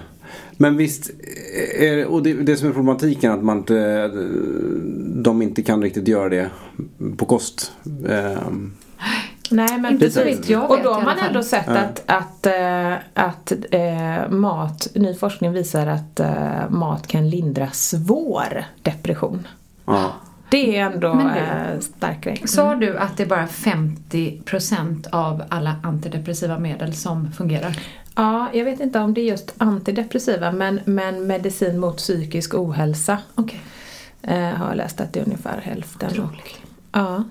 Men 0.60 0.76
visst, 0.76 1.10
är, 1.78 2.06
och 2.06 2.22
det, 2.22 2.32
det 2.32 2.56
som 2.56 2.68
är 2.68 2.72
problematiken 2.72 3.32
att 3.32 3.42
man 3.42 3.58
inte, 3.58 4.08
de 5.22 5.42
inte 5.42 5.62
kan 5.62 5.82
riktigt 5.82 6.08
göra 6.08 6.28
det 6.28 6.50
på 7.16 7.24
kost. 7.24 7.72
Um, 8.46 8.72
Nej 9.50 9.78
men 9.78 9.98
precis. 9.98 10.50
Och 10.50 10.78
då 10.84 10.92
har 10.92 11.02
man 11.02 11.18
ändå 11.18 11.42
sett 11.42 11.66
ja. 11.66 11.76
att, 11.76 12.02
att, 12.06 12.46
äh, 12.46 12.92
att 13.14 13.52
äh, 13.70 14.30
mat, 14.30 14.88
ny 14.94 15.14
forskning 15.14 15.52
visar 15.52 15.86
att 15.86 16.20
äh, 16.20 16.70
mat 16.70 17.06
kan 17.06 17.30
lindra 17.30 17.70
svår 17.70 18.64
depression. 18.82 19.48
Ja. 19.84 20.12
Det 20.50 20.76
är 20.76 20.84
ändå 20.84 21.12
du, 21.12 21.82
stark 21.82 22.20
grej. 22.20 22.36
Mm. 22.36 22.48
Sa 22.48 22.74
du 22.74 22.98
att 22.98 23.16
det 23.16 23.22
är 23.22 23.26
bara 23.26 23.46
50% 23.46 25.08
av 25.12 25.42
alla 25.48 25.76
antidepressiva 25.82 26.58
medel 26.58 26.94
som 26.94 27.32
fungerar? 27.32 27.76
Ja, 28.16 28.48
jag 28.52 28.64
vet 28.64 28.80
inte 28.80 28.98
om 29.00 29.14
det 29.14 29.20
är 29.20 29.24
just 29.24 29.54
antidepressiva 29.58 30.52
men, 30.52 30.80
men 30.84 31.26
medicin 31.26 31.80
mot 31.80 31.96
psykisk 31.96 32.54
ohälsa. 32.54 33.18
Okay. 33.36 33.58
Eh, 34.22 34.54
har 34.54 34.68
jag 34.68 34.76
läst 34.76 35.00
att 35.00 35.12
det 35.12 35.20
är 35.20 35.24
ungefär 35.24 35.60
hälften. 35.60 36.10
Otroligt. 36.10 36.60
Ja. 36.92 37.24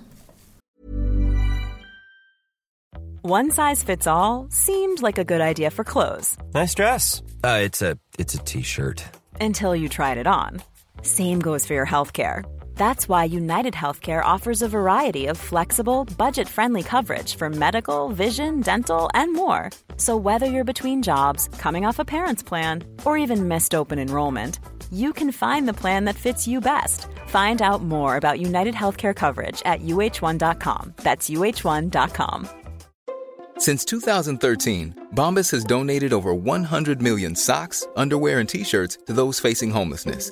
One 3.22 3.52
size 3.52 3.86
fits 3.86 4.08
all, 4.08 4.48
seemed 4.50 5.02
like 5.02 5.22
a 5.22 5.24
good 5.24 5.42
idea 5.42 5.72
for 5.72 5.84
clothes. 5.84 6.38
Nice 6.54 6.74
dress. 6.74 7.22
Uh, 7.44 7.66
it's 8.18 8.36
a 8.36 8.38
t-shirt. 8.46 9.04
Until 9.42 9.76
you 9.76 9.90
tried 9.90 10.18
it 10.18 10.28
on. 10.28 10.62
Same 11.02 11.40
goes 11.42 11.66
for 11.66 11.74
your 11.74 11.86
healthcare. 11.86 12.59
That's 12.80 13.10
why 13.10 13.26
United 13.26 13.74
Healthcare 13.74 14.24
offers 14.24 14.62
a 14.62 14.70
variety 14.70 15.26
of 15.26 15.38
flexible, 15.38 16.06
budget 16.18 16.48
friendly 16.48 16.82
coverage 16.82 17.36
for 17.36 17.50
medical, 17.50 18.08
vision, 18.08 18.62
dental, 18.62 19.10
and 19.14 19.34
more. 19.34 19.70
So, 19.98 20.16
whether 20.16 20.46
you're 20.46 20.72
between 20.74 21.04
jobs, 21.04 21.50
coming 21.58 21.86
off 21.86 22.00
a 22.00 22.06
parent's 22.06 22.42
plan, 22.42 22.86
or 23.04 23.18
even 23.18 23.50
missed 23.50 23.76
open 23.76 24.00
enrollment, 24.00 24.62
you 24.92 25.12
can 25.12 25.34
find 25.34 25.68
the 25.68 25.80
plan 25.82 26.06
that 26.06 26.16
fits 26.16 26.48
you 26.48 26.62
best. 26.62 27.08
Find 27.28 27.62
out 27.62 27.84
more 27.84 28.16
about 28.16 28.40
United 28.40 28.76
Healthcare 28.76 29.14
coverage 29.14 29.62
at 29.66 29.82
uh1.com. 29.82 30.94
That's 31.04 31.30
uh1.com. 31.30 32.48
Since 33.58 33.84
2013, 33.84 35.08
Bombas 35.16 35.52
has 35.52 35.66
donated 35.66 36.14
over 36.14 36.34
100 36.34 37.02
million 37.02 37.36
socks, 37.36 37.86
underwear, 37.98 38.40
and 38.40 38.48
t 38.48 38.64
shirts 38.64 39.00
to 39.08 39.12
those 39.12 39.38
facing 39.42 39.70
homelessness 39.70 40.32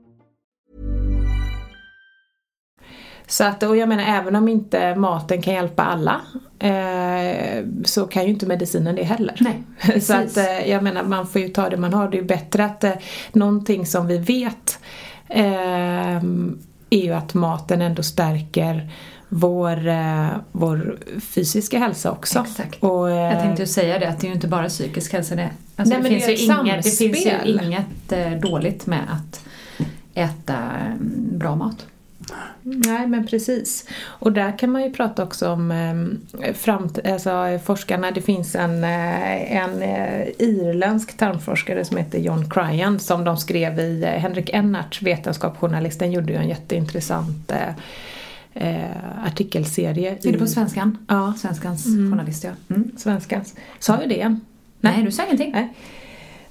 Så 3.31 3.43
att, 3.43 3.63
och 3.63 3.77
jag 3.77 3.89
menar 3.89 4.03
även 4.03 4.35
om 4.35 4.47
inte 4.47 4.95
maten 4.95 5.41
kan 5.41 5.53
hjälpa 5.53 5.83
alla 5.83 6.21
eh, 6.59 7.65
så 7.85 8.07
kan 8.07 8.23
ju 8.23 8.29
inte 8.29 8.45
medicinen 8.45 8.95
det 8.95 9.03
heller. 9.03 9.35
Nej, 9.39 10.01
så 10.01 10.13
att 10.13 10.37
eh, 10.37 10.69
jag 10.69 10.83
menar 10.83 11.03
man 11.03 11.27
får 11.27 11.41
ju 11.41 11.49
ta 11.49 11.69
det 11.69 11.77
man 11.77 11.93
har. 11.93 12.09
Det 12.09 12.17
är 12.17 12.21
ju 12.21 12.27
bättre 12.27 12.65
att 12.65 12.83
eh, 12.83 12.91
någonting 13.31 13.85
som 13.85 14.07
vi 14.07 14.17
vet 14.17 14.79
eh, 15.27 16.15
är 16.89 17.03
ju 17.03 17.11
att 17.11 17.33
maten 17.33 17.81
ändå 17.81 18.03
stärker 18.03 18.89
vår, 19.29 19.87
eh, 19.87 20.27
vår 20.51 20.97
fysiska 21.21 21.79
hälsa 21.79 22.11
också. 22.11 22.39
Exakt. 22.39 22.83
Och, 22.83 23.09
eh, 23.09 23.33
Jag 23.33 23.39
tänkte 23.39 23.61
ju 23.63 23.67
säga 23.67 23.99
det, 23.99 24.09
att 24.09 24.19
det 24.19 24.27
är 24.27 24.29
ju 24.29 24.35
inte 24.35 24.47
bara 24.47 24.69
psykisk 24.69 25.13
hälsa 25.13 25.35
det. 25.35 25.49
Alltså 25.75 25.93
Nej, 25.93 26.03
det, 26.03 26.09
finns 26.09 26.25
det 26.25 26.33
ju 26.33 26.61
inget, 26.61 26.83
det 26.83 26.91
finns 26.91 27.25
ju 27.25 27.59
inget 27.63 28.11
eh, 28.11 28.31
dåligt 28.31 28.85
med 28.85 29.03
att 29.11 29.45
äta 30.13 30.55
mm, 30.55 31.39
bra 31.39 31.55
mat. 31.55 31.85
Nej 32.63 33.07
men 33.07 33.27
precis. 33.27 33.85
Och 34.03 34.31
där 34.31 34.57
kan 34.57 34.71
man 34.71 34.83
ju 34.83 34.91
prata 34.93 35.23
också 35.23 35.49
om 35.49 35.71
eh, 35.71 36.53
framt 36.53 36.99
alltså, 37.05 37.59
forskarna. 37.65 38.11
Det 38.11 38.21
finns 38.21 38.55
en, 38.55 38.83
eh, 38.83 39.55
en 39.57 39.81
eh, 39.81 40.27
irländsk 40.39 41.17
tarmforskare 41.17 41.85
som 41.85 41.97
heter 41.97 42.19
John 42.19 42.49
Cryan 42.49 42.99
som 42.99 43.23
de 43.23 43.37
skrev 43.37 43.79
i 43.79 44.03
eh, 44.03 44.09
Henrik 44.09 44.49
Ennarts 44.53 45.01
vetenskapsjournalisten 45.01 46.11
gjorde 46.11 46.33
ju 46.33 46.39
en 46.39 46.49
jätteintressant 46.49 47.51
eh, 47.51 47.75
eh, 48.53 49.25
artikelserie. 49.25 50.17
Är 50.23 50.31
det 50.31 50.37
på 50.39 50.47
svenskan? 50.47 50.97
Ja. 51.07 51.33
Svenskans 51.37 51.85
Mm. 51.85 52.11
journalist, 52.11 52.43
ja. 52.43 52.51
Mm. 52.75 52.91
Svenskans. 52.97 53.55
Sa 53.79 53.97
jag 54.01 54.09
det? 54.09 54.37
Nej, 54.79 55.03
du 55.03 55.11
sa 55.11 55.23
ingenting. 55.25 55.51
Nej. 55.51 55.73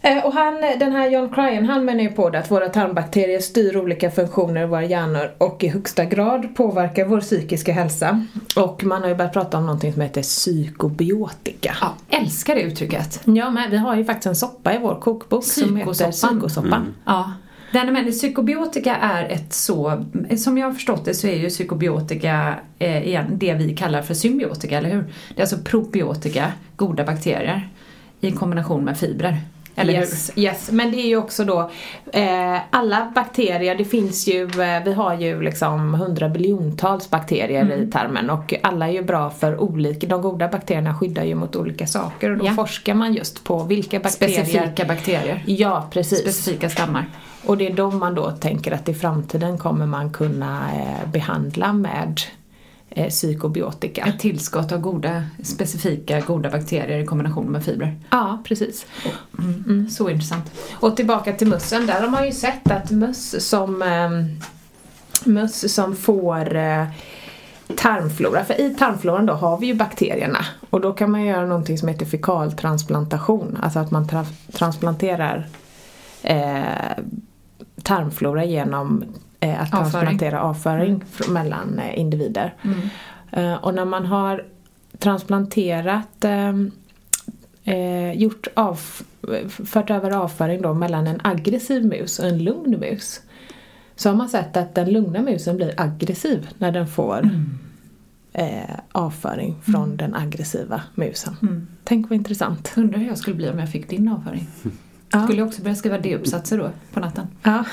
Eh, 0.02 0.24
Och 0.26 0.32
han, 0.32 0.54
den 0.78 0.92
här 0.92 1.10
John 1.10 1.34
Cryan, 1.34 1.64
han 1.66 1.84
menar 1.84 2.00
ju 2.02 2.10
på 2.10 2.30
det 2.30 2.38
att 2.38 2.50
våra 2.50 2.68
tarmbakterier 2.68 3.40
styr 3.40 3.76
olika 3.76 4.10
funktioner 4.10 4.62
i 4.62 4.66
våra 4.66 4.84
hjärnor 4.84 5.30
och 5.38 5.64
i 5.64 5.68
högsta 5.68 6.04
grad 6.04 6.54
påverkar 6.54 7.04
vår 7.04 7.20
psykiska 7.20 7.72
hälsa. 7.72 8.26
Och 8.56 8.84
man 8.84 9.02
har 9.02 9.08
ju 9.08 9.14
börjat 9.14 9.32
prata 9.32 9.58
om 9.58 9.66
någonting 9.66 9.92
som 9.92 10.02
heter 10.02 10.22
psykobiotika. 10.22 11.76
Ja, 11.80 11.94
älskar 12.18 12.54
det 12.54 12.60
uttrycket. 12.60 13.20
Ja, 13.24 13.50
men 13.50 13.70
vi 13.70 13.76
har 13.76 13.96
ju 13.96 14.04
faktiskt 14.04 14.26
en 14.26 14.36
soppa 14.36 14.74
i 14.74 14.78
vår 14.78 14.94
kokbok 15.00 15.44
som 15.44 15.76
heter 15.76 15.92
Psykosoppan. 15.92 16.40
psykosoppan. 16.40 16.94
Ja. 17.04 17.32
Den, 17.72 17.92
men 17.92 18.10
psykobiotika 18.12 18.96
är 18.96 19.24
ett 19.28 19.52
så, 19.52 20.04
som 20.36 20.58
jag 20.58 20.66
har 20.66 20.72
förstått 20.74 21.04
det 21.04 21.14
så 21.14 21.26
är 21.26 21.36
ju 21.36 21.48
psykobiotika 21.48 22.54
eh, 22.78 23.06
igen 23.08 23.26
det 23.30 23.54
vi 23.54 23.76
kallar 23.76 24.02
för 24.02 24.14
symbiotika, 24.14 24.78
eller 24.78 24.90
hur? 24.90 25.04
Det 25.34 25.40
är 25.40 25.40
alltså 25.40 25.58
probiotika, 25.58 26.52
goda 26.76 27.04
bakterier, 27.04 27.68
i 28.20 28.30
kombination 28.32 28.84
med 28.84 28.98
fibrer. 28.98 29.36
Eller 29.76 29.92
yes, 29.92 30.30
yes, 30.36 30.70
men 30.72 30.90
det 30.90 30.96
är 30.96 31.06
ju 31.06 31.16
också 31.16 31.44
då 31.44 31.70
eh, 32.12 32.58
alla 32.70 33.12
bakterier, 33.14 33.74
det 33.74 33.84
finns 33.84 34.28
ju, 34.28 34.42
eh, 34.42 34.84
vi 34.84 34.92
har 34.92 35.14
ju 35.14 35.42
liksom 35.42 35.94
hundra 35.94 36.28
biljontals 36.28 37.10
bakterier 37.10 37.62
Mm. 37.62 37.82
i 37.82 37.90
tarmen 37.90 38.30
och 38.30 38.54
alla 38.62 38.88
är 38.88 38.92
ju 38.92 39.02
bra 39.02 39.30
för 39.30 39.60
olika, 39.60 40.06
de 40.06 40.22
goda 40.22 40.48
bakterierna 40.48 40.94
skyddar 40.94 41.24
ju 41.24 41.34
mot 41.34 41.56
olika 41.56 41.86
saker 41.86 42.30
och 42.30 42.38
då 42.38 42.46
Ja. 42.46 42.52
forskar 42.52 42.94
man 42.94 43.12
just 43.14 43.44
på 43.44 43.62
vilka 43.64 43.96
hur? 43.96 44.04
bakterier 44.04 44.44
Specifika 44.44 44.84
bakterier. 44.84 45.42
Ja, 45.46 45.88
precis. 45.92 46.20
Specifika 46.20 46.70
stammar. 46.70 47.04
Och 47.46 47.56
det 47.56 47.66
är 47.66 47.74
de 47.74 47.98
man 47.98 48.14
då 48.14 48.30
tänker 48.30 48.72
att 48.72 48.88
i 48.88 48.94
framtiden 48.94 49.58
kommer 49.58 49.86
man 49.86 50.12
kunna 50.12 50.60
eh, 50.74 51.10
behandla 51.12 51.72
med 51.72 52.20
eh, 52.90 53.08
psykobiotika. 53.08 54.04
Ett 54.04 54.18
tillskott 54.18 54.72
av 54.72 54.80
goda, 54.80 55.24
specifika 55.42 56.20
goda 56.20 56.50
bakterier 56.50 56.98
i 56.98 57.06
kombination 57.06 57.46
med 57.46 57.64
fibrer. 57.64 58.00
Ja, 58.10 58.42
precis. 58.44 58.86
Så 59.90 60.10
intressant. 60.10 60.52
Och 60.72 60.96
tillbaka 60.96 61.32
till 61.32 61.46
mössen, 61.48 61.86
där 61.86 62.00
har 62.00 62.08
man 62.08 62.26
ju 62.26 62.32
sett 62.32 62.70
att 62.70 62.90
möss 62.90 63.48
som, 63.48 63.82
eh, 63.82 64.10
möss 65.24 65.74
som 65.74 65.96
får 65.96 66.56
eh, 66.56 66.86
tarmflora, 67.76 68.44
för 68.44 68.60
i 68.60 68.74
tarmfloran 68.74 69.26
då 69.26 69.32
har 69.32 69.58
vi 69.58 69.66
ju 69.66 69.74
bakterierna 69.74 70.46
och 70.70 70.80
då 70.80 70.92
kan 70.92 71.10
man 71.10 71.24
göra 71.24 71.46
någonting 71.46 71.78
som 71.78 71.88
heter 71.88 72.06
fekaltransplantation, 72.06 73.58
alltså 73.62 73.78
att 73.78 73.90
man 73.90 74.04
tra- 74.04 74.52
transplanterar 74.52 75.48
eh, 76.22 76.62
tarmflora 77.82 78.44
genom 78.44 79.04
eh, 79.40 79.60
att 79.62 79.74
Avföring. 79.74 79.82
transplantera 79.90 80.40
avföring 80.42 81.04
fr- 81.12 81.30
mellan 81.30 81.78
eh, 81.78 81.98
individer. 81.98 82.54
Eh, 83.32 83.54
och 83.54 83.74
när 83.74 83.84
man 83.84 84.06
har 84.06 84.44
transplanterat 84.98 86.24
eh, 86.24 86.52
eh, 87.74 88.12
gjort 88.12 88.46
av, 88.54 88.80
fört 89.48 89.90
över 89.90 90.10
avföring 90.10 90.62
då 90.62 90.74
mellan 90.74 91.06
en 91.06 91.20
aggressiv 91.24 91.84
mus 91.86 92.18
och 92.18 92.26
en 92.28 92.38
lugn 92.44 92.80
mus 92.80 93.20
så 93.96 94.08
har 94.08 94.16
man 94.16 94.28
sett 94.28 94.56
att 94.56 94.74
den 94.74 94.90
lugna 94.90 95.22
musen 95.22 95.56
blir 95.56 95.74
aggressiv 95.80 96.48
när 96.58 96.72
den 96.72 96.86
får 96.86 97.30
eh, 98.32 98.70
avföring 98.92 99.56
från 99.62 99.96
den 99.96 100.14
aggressiva 100.14 100.82
musen. 100.94 101.66
Tänk 101.84 102.10
vad 102.10 102.16
intressant. 102.16 102.72
Undrar 102.76 102.98
hur 102.98 103.06
jag 103.06 103.18
skulle 103.18 103.36
bli 103.36 103.50
om 103.50 103.58
jag 103.58 103.70
fick 103.72 103.88
din 103.90 104.08
avföring. 104.08 104.48
Ja. 105.12 105.24
Skulle 105.24 105.38
jag 105.38 105.48
också 105.48 105.62
börja 105.62 105.74
skriva 105.76 105.98
D-uppsatser 105.98 106.58
då 106.58 106.70
på 106.92 107.00
natten? 107.00 107.26
Ja, 107.42 107.64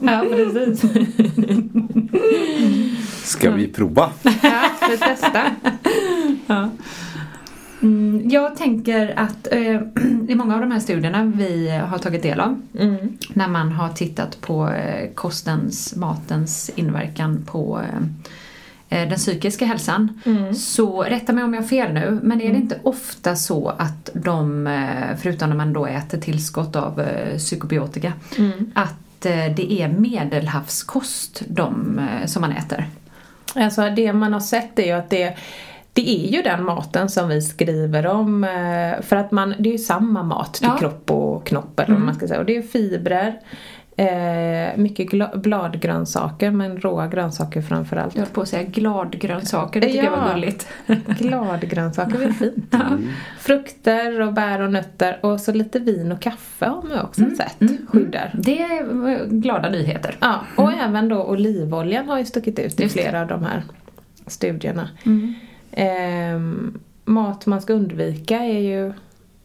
ja 0.00 0.24
precis. 0.30 0.82
Ska 3.24 3.50
vi 3.50 3.68
prova? 3.68 4.10
Ja, 4.22 4.70
vi 4.90 4.98
testar. 4.98 5.50
Mm, 7.82 8.22
jag 8.30 8.56
tänker 8.56 9.18
att 9.18 9.48
eh, 9.52 9.80
i 10.28 10.34
många 10.34 10.54
av 10.54 10.60
de 10.60 10.70
här 10.70 10.80
studierna 10.80 11.24
vi 11.24 11.70
har 11.70 11.98
tagit 11.98 12.22
del 12.22 12.40
av 12.40 12.60
Mm. 12.78 12.96
när 13.32 13.48
man 13.48 13.72
har 13.72 13.88
tittat 13.88 14.40
på 14.40 14.68
eh, 14.70 15.10
kostens, 15.14 15.96
matens 15.96 16.70
inverkan 16.74 17.44
på 17.46 17.80
eh, 17.80 18.00
den 18.88 19.16
psykiska 19.16 19.66
hälsan. 19.66 20.20
Så 20.56 21.02
rätta 21.02 21.32
mig 21.32 21.44
om 21.44 21.54
jag 21.54 21.60
har 21.62 21.68
fel 21.68 21.92
nu, 21.92 22.20
men 22.22 22.40
är 22.40 22.52
det 22.52 22.58
inte 22.58 22.80
ofta 22.82 23.36
så 23.36 23.68
att 23.68 24.10
de, 24.14 24.66
eh, 24.66 25.16
förutom 25.22 25.48
när 25.48 25.56
man 25.56 25.72
då 25.72 25.86
äter 25.86 26.20
tillskott 26.20 26.76
av 26.76 27.00
eh, 27.00 27.36
psykobiotika, 27.38 28.12
att 28.74 29.26
eh, 29.26 29.54
det 29.56 29.72
är 29.72 29.88
medelhavskost 29.88 31.42
de, 31.48 31.98
eh, 31.98 32.26
som 32.26 32.40
man 32.40 32.52
äter? 32.52 32.86
Alltså 33.54 33.90
det 33.96 34.12
man 34.12 34.32
har 34.32 34.40
sett 34.40 34.78
är 34.78 34.86
ju 34.86 34.92
att 34.92 35.10
det 35.10 35.36
det 35.92 36.10
är 36.10 36.32
ju 36.32 36.42
den 36.42 36.64
maten 36.64 37.08
som 37.08 37.28
vi 37.28 37.42
skriver 37.42 38.06
om 38.06 38.44
eh, 38.44 39.02
för 39.02 39.16
att 39.16 39.32
man, 39.32 39.54
det 39.58 39.68
är 39.68 39.72
ju 39.72 39.78
samma 39.78 40.22
mat 40.22 40.54
till 40.54 40.66
Ja. 40.66 40.76
kropp 40.78 41.10
och 41.10 41.46
knopp 41.46 41.80
eller 41.80 41.92
vad 41.94 42.02
man 42.02 42.14
ska 42.14 42.28
säga 42.28 42.40
och 42.40 42.46
det 42.46 42.56
är 42.56 42.62
fibrer 42.62 43.40
eh, 43.98 44.76
mycket 44.76 45.08
bladgrönsaker 45.42 46.50
men 46.50 46.80
råa 46.80 47.06
grönsaker 47.06 47.62
framförallt. 47.62 48.14
Jag 48.14 48.22
höll 48.22 48.30
på 48.32 48.40
att 48.40 48.48
säga 48.48 48.62
gladgrönsaker, 48.62 49.80
det 49.80 49.86
tycker 49.86 50.04
jag 50.04 50.10
var 50.10 50.26
Ja. 50.28 50.32
gulligt. 50.34 50.68
Gladgrönsaker 51.18 52.20
är 52.22 52.32
fint. 52.32 52.74
Frukter 53.38 54.20
och 54.20 54.32
bär 54.32 54.60
och 54.60 54.72
nötter 54.72 55.18
och 55.26 55.40
så 55.40 55.52
lite 55.52 55.78
vin 55.78 56.12
och 56.12 56.20
kaffe 56.20 56.66
har 56.66 56.82
man 56.82 57.00
också 57.00 57.22
sett 57.36 57.70
skyddar. 57.88 58.30
Det 58.34 58.62
är 58.62 59.08
eh, 59.08 59.26
glada 59.26 59.70
nyheter. 59.70 60.16
Ja, 60.20 60.40
och 60.56 60.72
även 60.72 61.08
då 61.08 61.24
olivoljan 61.24 62.08
har 62.08 62.18
ju 62.18 62.24
stuckit 62.24 62.58
ut 62.58 62.80
i 62.80 62.82
Just 62.82 62.96
det. 62.96 63.02
flera 63.02 63.20
av 63.20 63.26
de 63.26 63.42
här 63.44 63.62
studierna. 64.26 64.88
Ehm, 65.72 66.78
mat 67.04 67.46
man 67.46 67.60
ska 67.62 67.72
undvika 67.72 68.36
är 68.38 68.58
ju 68.60 68.92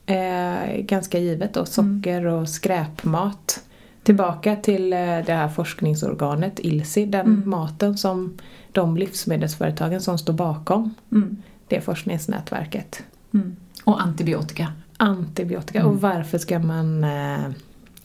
eh, 0.06 0.76
ganska 0.82 1.20
givet 1.20 1.54
då, 1.54 1.66
socker 1.66 2.26
och 2.26 2.50
skräpmat. 2.50 3.63
Tillbaka 4.04 4.56
till 4.56 4.94
eh, 4.94 5.00
det 5.00 5.34
här 5.34 5.48
forskningsorganet 5.48 6.60
ILSI, 6.60 7.06
den 7.06 7.44
maten 7.46 7.98
som 7.98 8.38
de 8.72 8.98
livsmedelsföretagen 8.98 10.02
som 10.02 10.18
står 10.18 10.34
bakom 10.34 10.96
Mm. 11.12 11.38
det 11.68 11.82
forskningsnätverket. 11.82 13.04
Mm. 13.34 13.56
Och 13.84 14.02
antibiotika. 14.02 14.74
Antibiotika, 14.98 15.86
och 15.86 16.02
varför 16.02 16.38
ska 16.38 16.60
man 16.60 17.04
eh, 17.04 17.50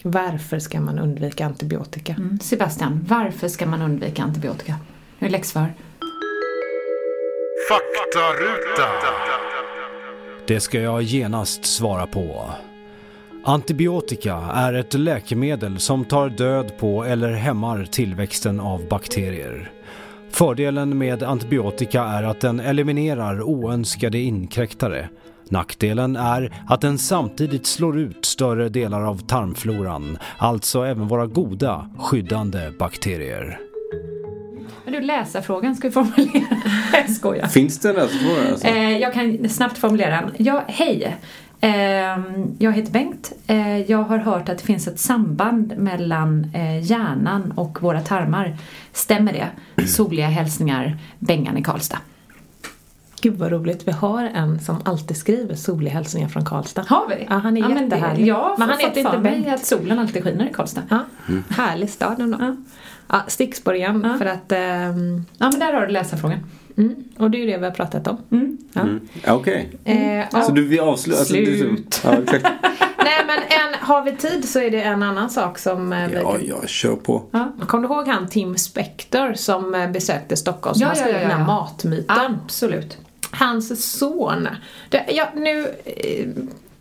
varför 0.03 0.59
ska 0.59 0.81
man 0.81 0.99
undvika 0.99 1.47
antibiotika? 1.47 2.15
Mm. 2.15 2.39
Sebastian, 2.41 3.05
varför 3.09 3.49
ska 3.49 3.67
man 3.67 3.83
undvika 3.83 4.23
antibiotika? 4.23 4.75
Hur 5.19 5.29
är? 5.61 5.75
Faktaruta. 7.69 8.89
Det 10.47 10.61
ska 10.61 10.81
jag 10.81 11.03
genast 11.03 11.65
svara 11.67 12.07
på. 12.07 12.51
Antibiotika 13.45 14.37
är 14.55 14.73
ett 14.73 14.95
läkemedel 14.95 15.79
som 15.79 16.05
tar 16.05 16.29
död 16.29 16.73
på 16.79 17.05
eller 17.05 17.33
hämmar 17.33 17.85
tillväxten 17.85 18.61
av 18.61 18.89
bakterier. 18.89 19.71
Fördelen 20.31 20.99
med 20.99 21.23
antibiotika 21.23 22.03
är 22.03 22.23
att 22.23 22.41
den 22.41 22.61
eliminerar 22.61 23.43
oönskade 23.43 24.19
inkräktare. 24.19 25.09
Nackdelen 25.51 26.17
är 26.17 26.63
att 26.69 26.81
den 26.81 26.99
samtidigt 26.99 27.67
slår 27.67 27.99
ut 27.99 28.25
större 28.25 28.69
delar 28.69 29.03
av 29.03 29.27
tarmfloran, 29.27 30.19
alltså 30.39 30.83
även 30.83 31.09
våra 31.09 31.27
goda 31.27 31.91
skyddande 31.99 32.71
bakterier. 32.79 33.61
Men 34.85 34.93
du, 34.93 35.01
läsarfrågan 35.01 35.75
ska 35.75 35.89
vi 35.89 35.93
formulera. 35.93 36.45
Jag 36.93 37.11
skojar. 37.11 37.47
Finns 37.47 37.79
det 37.79 37.89
en 37.89 37.95
läsarfråga? 37.95 38.51
Alltså? 38.51 38.67
Eh, 38.67 38.99
jag 38.99 39.15
kan 39.15 39.49
snabbt 39.49 39.79
formulera 39.79 40.11
den. 40.11 40.31
Ja, 40.47 40.65
hej. 40.67 41.17
Eh, 41.61 42.19
jag 42.59 42.73
heter 42.73 42.93
Bengt. 42.93 43.33
Eh, 43.47 43.79
jag 43.91 43.99
har 44.03 44.19
hört 44.19 44.49
att 44.49 44.59
det 44.59 44.65
finns 44.65 44.89
ett 44.89 45.01
samband 45.01 45.75
mellan 45.79 46.51
eh, 46.55 46.81
hjärnan 46.91 47.53
och 47.57 47.83
våra 47.83 48.01
tarmar. 48.01 48.57
Stämmer 48.93 49.33
det? 49.77 49.87
Soliga 49.87 50.27
hälsningar, 50.27 50.97
Bengan 51.19 51.57
i 51.59 51.63
Karlstad. 51.63 51.99
Gud 53.23 53.35
vad 53.39 53.53
roligt. 53.53 53.89
Vi 53.89 53.93
har 53.93 54.25
en 54.25 54.61
som 54.61 54.77
alltid 54.85 55.17
skriver 55.17 55.55
soliga 55.55 55.91
hälsningar 55.93 56.29
från 56.29 56.45
Karlstad. 56.45 56.85
Har 56.89 57.09
vi? 57.09 57.27
Ja, 57.31 57.35
han 57.39 57.57
är 57.57 57.61
men 57.61 57.75
det- 57.75 57.81
jättehärlig. 57.97 58.27
Ja, 58.27 58.55
Men 58.59 58.69
han 58.69 58.79
heter 58.79 59.01
inte 59.01 59.19
Bengt. 59.19 59.49
att 59.49 59.67
solen 59.67 59.99
alltid 59.99 60.25
skiner 60.25 60.47
i 60.51 60.53
Karlstad. 60.53 60.83
Ja, 60.89 60.99
härlig 61.49 61.91
stad 61.91 62.21
ändå. 62.21 62.39
Ja. 62.41 62.57
Ja, 63.09 63.23
stickspår 63.29 63.75
igen 63.75 64.01
Ja. 64.13 64.19
för 64.19 64.27
att... 64.27 64.53
ehm, 64.53 65.25
Ja, 65.39 65.51
men 65.51 65.61
där 65.61 65.73
har 65.73 65.87
du 65.87 65.93
läsarfrågan. 65.93 66.39
mm, 66.77 66.95
och 67.19 67.31
det 67.31 67.39
är 67.39 67.41
ju 67.41 67.47
det 67.47 67.59
vi 67.59 67.65
har 67.65 67.71
pratat 67.73 68.07
om. 68.09 68.19
Mm. 68.31 68.59
Ja. 68.73 68.83
Ja, 69.25 69.33
Okej. 69.35 69.71
Eh, 69.85 70.29
Så 70.31 70.39
ja. 70.39 70.49
du 70.55 70.65
vill 70.69 70.81
avsluta? 70.81 71.19
Alltså, 71.19 71.35
du, 71.35 71.59
Slut. 71.59 72.01
ja. 72.05 72.11
Nej 73.05 73.25
men 73.27 73.39
en, 73.39 73.75
har 73.81 74.03
vi 74.03 74.13
tid 74.17 74.49
så 74.49 74.61
är 74.61 74.71
det 74.71 74.83
en 74.83 75.03
annan 75.03 75.31
sak 75.31 75.59
som 75.59 75.93
eh, 75.93 76.09
vi 76.09 76.15
ja, 76.15 76.33
kan... 76.33 76.47
ja, 76.47 76.67
kör 76.67 76.97
på. 76.97 77.23
Kommer 77.67 77.89
du 77.89 77.95
ihåg 77.95 78.09
han 78.09 78.29
Tim 78.29 78.57
Spector 78.57 79.35
som 79.35 79.75
eh, 79.75 79.91
besökte 79.91 80.37
Stockholm 80.37 80.75
som 80.75 80.83
Ja, 80.83 80.89
har 80.89 80.95
ja, 80.97 81.01
skrivit 81.01 81.23
ja, 81.23 81.29
den 81.29 81.31
här 81.31 81.39
ja. 81.41 81.47
matmyten? 81.47 82.17
Absolut. 82.45 82.99
Hans 83.31 83.91
son, 83.99 84.49
det, 84.89 85.05
ja, 85.09 85.29
nu, 85.35 85.67
eh, 85.85 86.27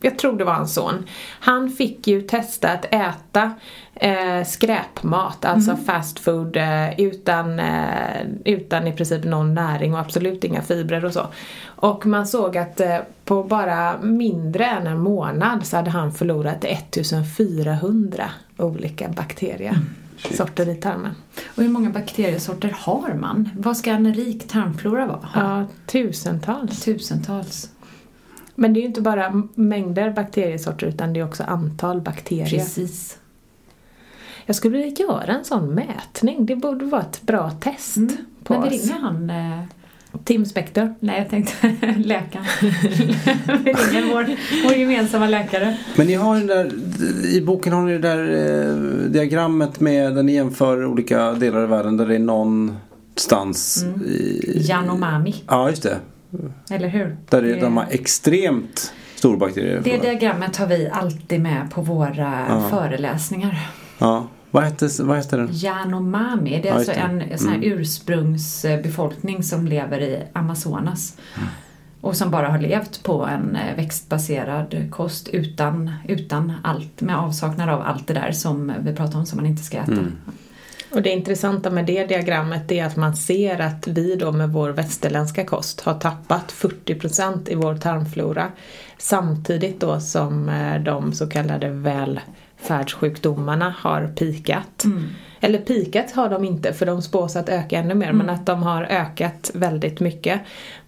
jag 0.01 0.17
tror 0.17 0.37
det 0.37 0.43
var 0.43 0.53
hans 0.53 0.73
son. 0.73 1.05
Han 1.39 1.69
fick 1.69 2.07
ju 2.07 2.21
testa 2.21 2.71
att 2.71 2.85
äta 2.85 3.51
eh, 3.95 4.43
skräpmat, 4.45 5.45
alltså 5.45 5.75
fast 5.75 6.19
food 6.19 6.57
eh, 6.57 6.99
utan, 6.99 7.59
eh, 7.59 8.21
utan 8.45 8.87
i 8.87 8.93
princip 8.93 9.23
någon 9.23 9.53
näring 9.53 9.93
och 9.93 9.99
absolut 9.99 10.43
inga 10.43 10.61
fibrer 10.61 11.05
och 11.05 11.13
så. 11.13 11.27
Och 11.65 12.05
man 12.05 12.27
såg 12.27 12.57
att 12.57 12.79
eh, 12.79 12.97
på 13.25 13.43
bara 13.43 13.97
mindre 14.01 14.65
än 14.65 14.87
en 14.87 14.99
månad 14.99 15.65
så 15.65 15.75
hade 15.75 15.89
han 15.89 16.11
förlorat 16.11 16.63
1400 16.63 18.29
olika 18.57 19.07
bakteriesorter 19.07 20.69
i 20.69 20.75
tarmen. 20.75 21.15
Och 21.55 21.63
hur 21.63 21.69
många 21.69 21.89
bakteriesorter 21.89 22.75
har 22.79 23.13
man? 23.13 23.49
Vad 23.57 23.77
ska 23.77 23.91
en 23.91 24.13
rik 24.13 24.47
tarmflora 24.47 25.05
vara? 25.05 25.29
Ja, 25.35 25.65
tusentals. 25.85 26.83
Tusentals. 26.83 27.69
Men 28.59 28.73
det 28.73 28.79
är 28.79 28.81
ju 28.81 28.87
inte 28.87 29.01
bara 29.01 29.43
mängder 29.55 30.11
bakteriesorter 30.11 30.87
utan 30.87 31.13
det 31.13 31.19
är 31.19 31.25
också 31.25 31.43
antal 31.43 32.01
bakterier. 32.01 32.49
Precis. 32.49 33.17
Jag 34.45 34.55
skulle 34.55 34.77
vilja 34.77 35.05
göra 35.05 35.33
en 35.33 35.45
sån 35.45 35.75
mätning. 35.75 36.45
Det 36.45 36.55
borde 36.55 36.85
vara 36.85 37.01
ett 37.01 37.21
bra 37.21 37.51
test 37.51 37.97
på 38.43 38.53
Men 38.53 38.63
vi 38.63 38.69
ringer 38.69 38.99
han... 38.99 39.29
Eh, 39.29 39.63
Tim 40.23 40.45
Spector. 40.45 40.95
nej, 40.99 41.19
jag 41.19 41.29
tänkte 41.29 41.67
läkaren. 41.97 42.45
vi 43.63 43.73
ringer 43.73 44.13
vår, 44.13 44.35
vår 44.63 44.73
gemensamma 44.73 45.27
läkare. 45.27 45.77
Men 45.95 46.07
ni 46.07 46.13
har 46.13 46.35
den 46.35 46.47
där, 46.47 46.71
i 47.25 47.41
boken 47.41 47.73
har 47.73 47.81
ni 47.81 47.97
det 47.97 47.99
där 47.99 48.19
eh, 48.69 48.75
diagrammet 49.09 49.79
med 49.79 50.15
där 50.15 50.23
ni 50.23 50.33
jämför 50.33 50.85
olika 50.85 51.31
delar 51.31 51.61
av 51.61 51.69
världen 51.69 51.97
där 51.97 52.05
det 52.05 52.15
är 52.15 52.19
någonstans 52.19 53.85
i... 54.05 54.61
Yanomami, 54.69 55.43
Ja, 55.47 55.69
just 55.69 55.83
det. 55.83 55.97
Eller 56.69 56.87
hur? 56.87 57.17
Där 57.29 57.41
det, 57.41 57.55
de 57.59 57.77
har 57.77 57.85
extremt 57.89 58.93
stor 59.15 59.37
bakterier. 59.37 59.81
det 59.83 59.97
diagrammet 59.97 60.57
har 60.57 60.67
vi 60.67 60.89
alltid 60.89 61.41
med 61.41 61.71
på 61.71 61.81
våra 61.81 62.45
Ja. 62.49 62.69
föreläsningar. 62.69 63.69
Ja. 63.97 64.27
Vad 64.51 64.63
hette, 64.63 64.89
vad 64.99 65.17
hette 65.17 65.37
den? 65.37 65.49
Yanomami, 65.51 66.49
det 66.63 66.67
är 66.69 66.71
Ja, 66.71 66.77
alltså 66.77 66.91
en 66.91 67.37
sån 67.37 67.49
här 67.49 67.55
Mm. 67.57 67.79
ursprungsbefolkning 67.79 69.43
som 69.43 69.65
lever 69.67 70.01
i 70.01 70.23
Amazonas. 70.33 71.17
Mm. 71.37 71.47
Och 72.01 72.15
som 72.17 72.31
bara 72.31 72.49
har 72.49 72.59
levt 72.59 73.03
på 73.03 73.25
en 73.25 73.55
eh, 73.55 73.75
växtbaserad 73.75 74.87
kost 74.91 75.27
utan, 75.27 75.91
utan 76.07 76.53
allt, 76.63 77.01
med 77.01 77.17
avsaknad 77.17 77.69
av 77.69 77.81
allt 77.81 78.07
det 78.07 78.13
där 78.13 78.31
som 78.31 78.73
vi 78.79 78.93
pratar 78.95 79.19
om 79.19 79.25
som 79.25 79.37
man 79.37 79.45
inte 79.45 79.63
ska 79.63 79.77
äta. 79.77 79.91
Mm. 79.91 80.11
Och 80.89 81.01
det 81.01 81.09
intressanta 81.09 81.69
med 81.69 81.85
det 81.85 82.05
diagrammet 82.05 82.71
är 82.71 82.85
att 82.85 82.95
man 82.95 83.15
ser 83.15 83.61
att 83.61 83.87
vi 83.87 84.15
då 84.15 84.31
med 84.31 84.49
vår 84.49 84.69
västerländska 84.69 85.45
kost 85.45 85.81
har 85.81 85.93
tappat 85.93 86.51
40% 86.51 87.49
i 87.49 87.55
vår 87.55 87.75
tarmflora. 87.75 88.51
Samtidigt 88.97 89.79
då 89.79 89.99
som 89.99 90.49
eh, 90.49 90.81
de 90.81 91.13
så 91.13 91.29
kallade 91.29 91.69
välfärdssjukdomarna 91.69 93.75
har 93.77 94.07
pikat. 94.07 94.85
Eller 95.39 95.59
pikat 95.59 96.11
har 96.11 96.29
de 96.29 96.43
inte 96.43 96.73
för 96.73 96.85
de 96.85 97.01
spås 97.01 97.35
att 97.35 97.49
öka 97.49 97.77
ännu 97.77 97.93
mer 97.93 98.13
men 98.13 98.29
att 98.29 98.45
de 98.45 98.63
har 98.63 98.83
ökat 98.83 99.51
väldigt 99.53 99.99
mycket. 99.99 100.41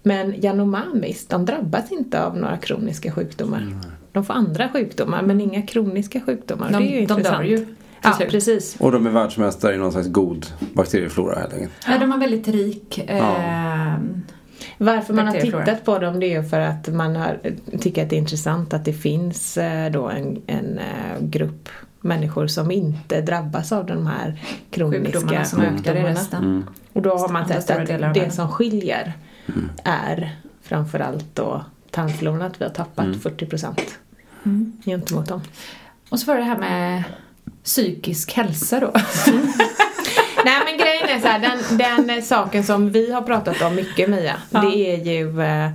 Men 0.04 0.44
Yanomamis, 0.44 1.28
de 1.28 1.46
drabbas 1.46 1.92
inte 1.92 2.24
av 2.24 2.38
några 2.38 2.58
kroniska 2.58 3.12
sjukdomar. 3.12 3.74
De 4.12 4.26
får 4.26 4.34
andra 4.34 4.70
sjukdomar 4.70 5.22
men 5.22 5.42
inga 5.42 5.62
kroniska 5.62 6.22
sjukdomar. 6.22 6.72
De, 6.72 6.84
det 6.84 6.90
är 6.90 7.00
ju 7.00 7.06
de 7.06 7.14
intressant. 7.14 7.38
dör 7.38 7.44
ju 7.44 7.66
Ja, 8.02 8.14
slut. 8.14 8.30
precis. 8.30 8.76
Och 8.80 8.92
de 8.92 9.06
är 9.06 9.10
världsmästare 9.10 9.76
i 9.76 9.78
någon 9.78 9.92
slags 9.92 10.08
god 10.08 10.46
bakterieflora 10.74 11.40
helt 11.40 11.54
enkelt. 11.54 11.72
Ja, 11.88 11.98
de 11.98 12.12
har 12.12 12.20
väldigt 12.20 12.48
rik 12.48 12.98
eh, 13.10 13.94
Varför 14.78 15.14
man 15.14 15.28
har 15.28 15.34
tittat 15.34 15.86
på 15.86 16.00
dem 16.00 16.20
det 16.20 16.26
är 16.26 16.42
ju 16.42 16.50
för 16.50 16.60
att 16.60 16.88
man 16.88 17.16
har, 17.16 17.40
tycker 17.80 18.04
att 18.04 18.10
det 18.10 18.16
är 18.16 18.20
intressant 18.20 18.74
att 18.74 18.86
det 18.86 18.94
finns 18.94 19.58
eh, 19.58 19.92
då 19.92 20.10
en, 20.10 20.42
en 20.48 20.78
eh, 20.78 21.22
grupp 21.22 21.70
människor 22.02 22.48
som 22.48 22.72
inte 22.72 23.22
drabbas 23.22 23.72
av 23.72 23.86
de 23.86 24.08
här 24.08 24.42
kroniska 24.72 25.06
sjukdomarna 25.06 25.46
som 25.46 25.62
ökar 25.62 25.72
i 25.72 25.78
sjukdomarna. 25.78 26.10
resten. 26.10 26.70
Och 26.94 27.02
då 27.02 27.18
har 27.18 27.30
man 27.30 27.48
sett 27.48 27.70
att 27.70 28.14
det 28.14 28.32
som 28.34 28.50
skiljer 28.52 29.14
är 29.84 30.36
framförallt 30.62 31.36
då 31.36 31.66
tarmfloran, 31.92 32.42
att 32.42 32.62
vi 32.62 32.66
har 32.66 32.72
tappat 32.72 33.06
40% 33.06 33.80
gentemot 34.86 35.28
dem. 35.28 35.42
Och 36.10 36.20
så 36.20 36.32
var 36.32 36.38
det 36.38 36.44
här 36.44 36.58
med 36.58 37.04
psykisk 37.64 38.34
hälsa 38.34 38.80
då. 38.80 38.92
Nej 40.46 40.62
men 40.66 40.78
grejen 40.78 41.10
är 41.10 41.20
så 41.20 41.28
här, 41.28 41.40
den, 41.40 41.78
den 42.08 42.24
saken 42.24 42.64
som 42.64 42.92
vi 42.92 43.12
har 43.12 43.22
pratat 43.22 43.62
om 43.62 43.76
mycket 43.76 44.10
Mia, 44.10 44.36
Ja. 44.50 44.60
det 44.62 44.76
är 44.94 44.98
ju 45.06 45.42
eh, 45.42 45.70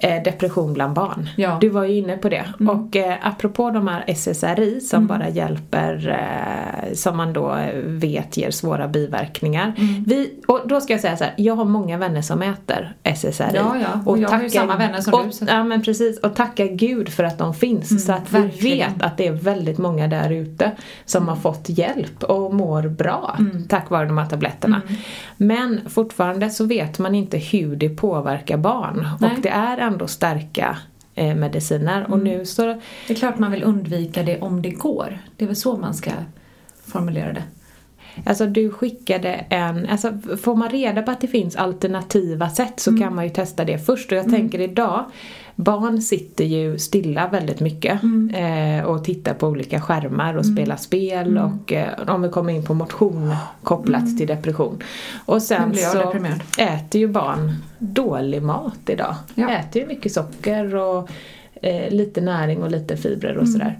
depression 0.00 0.72
bland 0.74 0.94
barn. 0.94 1.28
Ja. 1.36 1.58
Du 1.60 1.68
var 1.68 1.84
ju 1.84 1.94
inne 1.98 2.16
på 2.16 2.28
det. 2.28 2.44
Och 2.68 2.96
eh, 2.96 3.14
apropå 3.22 3.70
de 3.70 3.88
här 3.88 4.04
SSRI 4.06 4.80
som 4.80 5.06
bara 5.06 5.28
hjälper, 5.28 6.08
eh, 6.08 6.94
som 6.94 7.16
man 7.16 7.32
då 7.32 7.54
eh, 7.56 7.74
vet 7.82 8.36
ger 8.36 8.50
svåra 8.50 8.88
biverkningar. 8.88 9.72
Vi, 10.06 10.34
och 10.46 10.60
då 10.64 10.80
ska 10.80 10.92
jag 10.92 11.00
säga 11.00 11.16
så 11.16 11.24
här, 11.24 11.34
jag 11.36 11.54
har 11.56 11.64
många 11.64 11.98
vänner 11.98 12.22
som 12.22 12.42
äter 12.42 12.94
SSRI. 13.02 13.50
Ja, 13.54 13.76
ja, 13.80 14.00
och 14.06 14.18
jag 14.18 14.28
har 14.28 14.42
ju 14.42 14.50
samma 14.50 14.76
vänner 14.76 15.00
som 15.00 15.14
och, 15.14 15.26
du, 15.26 15.32
så- 15.32 15.44
Ja 15.48 15.64
men 15.64 15.82
precis, 15.82 16.18
och 16.20 16.34
tacka 16.36 16.66
gud 16.66 17.08
för 17.08 17.24
att 17.24 17.38
de 17.38 17.54
finns. 17.54 18.06
så 18.06 18.12
att 18.12 18.32
vi 18.32 18.38
verkligen. 18.40 18.92
vet 18.92 19.02
att 19.02 19.16
det 19.16 19.26
är 19.26 19.32
väldigt 19.32 19.78
många 19.78 20.08
där 20.08 20.30
ute 20.30 20.70
som 21.04 21.28
har 21.28 21.36
fått 21.36 21.68
hjälp 21.68 22.22
och 22.24 22.54
mår 22.54 22.82
bra 22.88 23.36
tack 23.68 23.90
vare 23.90 24.06
de 24.06 24.18
här 24.18 24.26
tabletterna. 24.26 24.82
Men 25.36 25.80
fortfarande 25.88 26.50
så 26.50 26.64
vet 26.66 26.98
man 26.98 27.14
inte 27.14 27.38
hur 27.38 27.76
det 27.76 27.88
påverkar 27.88 28.56
barn. 28.56 29.08
Nej. 29.20 29.30
Och 29.30 29.40
det 29.42 29.48
är 29.48 29.78
ändå 29.82 30.06
starka 30.06 30.78
eh, 31.14 31.34
mediciner. 31.34 32.10
Och 32.10 32.18
nu 32.18 32.46
så 32.46 32.66
Det 33.06 33.12
är 33.12 33.14
klart 33.14 33.38
man 33.38 33.50
vill 33.50 33.62
undvika 33.62 34.22
det 34.22 34.40
om 34.40 34.62
det 34.62 34.70
går. 34.70 35.18
Det 35.36 35.44
är 35.44 35.46
väl 35.46 35.56
så 35.56 35.76
man 35.76 35.94
ska 35.94 36.10
formulera 36.86 37.32
det. 37.32 37.42
Alltså 38.24 38.46
du 38.46 38.70
skickade 38.70 39.28
en, 39.48 39.88
alltså 39.88 40.12
får 40.42 40.56
man 40.56 40.68
reda 40.68 41.02
på 41.02 41.10
att 41.10 41.20
det 41.20 41.28
finns 41.28 41.56
alternativa 41.56 42.50
sätt 42.50 42.80
så 42.80 42.98
kan 42.98 43.14
man 43.14 43.24
ju 43.24 43.30
testa 43.30 43.64
det 43.64 43.78
först 43.78 44.12
och 44.12 44.18
jag 44.18 44.30
tänker 44.30 44.60
idag 44.60 45.04
Barn 45.56 46.02
sitter 46.02 46.44
ju 46.44 46.78
stilla 46.78 47.28
väldigt 47.28 47.60
mycket 47.60 48.00
eh, 48.34 48.84
och 48.84 49.04
tittar 49.04 49.34
på 49.34 49.46
olika 49.46 49.80
skärmar 49.80 50.36
och 50.36 50.46
spelar 50.46 50.76
spel 50.76 51.38
och 51.38 51.72
eh, 51.72 52.08
om 52.08 52.22
vi 52.22 52.28
kommer 52.28 52.52
in 52.52 52.64
på 52.64 52.74
motion 52.74 53.34
kopplat 53.62 54.18
till 54.18 54.26
depression. 54.26 54.82
Och 55.24 55.42
sen 55.42 55.74
så 55.74 55.98
deprimerad. 55.98 56.40
äter 56.58 57.00
ju 57.00 57.08
barn 57.08 57.56
dålig 57.78 58.42
mat 58.42 58.80
idag. 58.86 59.14
Ja. 59.34 59.50
Äter 59.50 59.82
ju 59.82 59.88
mycket 59.88 60.12
socker 60.12 60.76
och 60.76 61.10
eh, 61.62 61.90
lite 61.90 62.20
näring 62.20 62.62
och 62.62 62.70
lite 62.70 62.96
fibrer 62.96 63.36
och 63.36 63.48
sådär. 63.48 63.78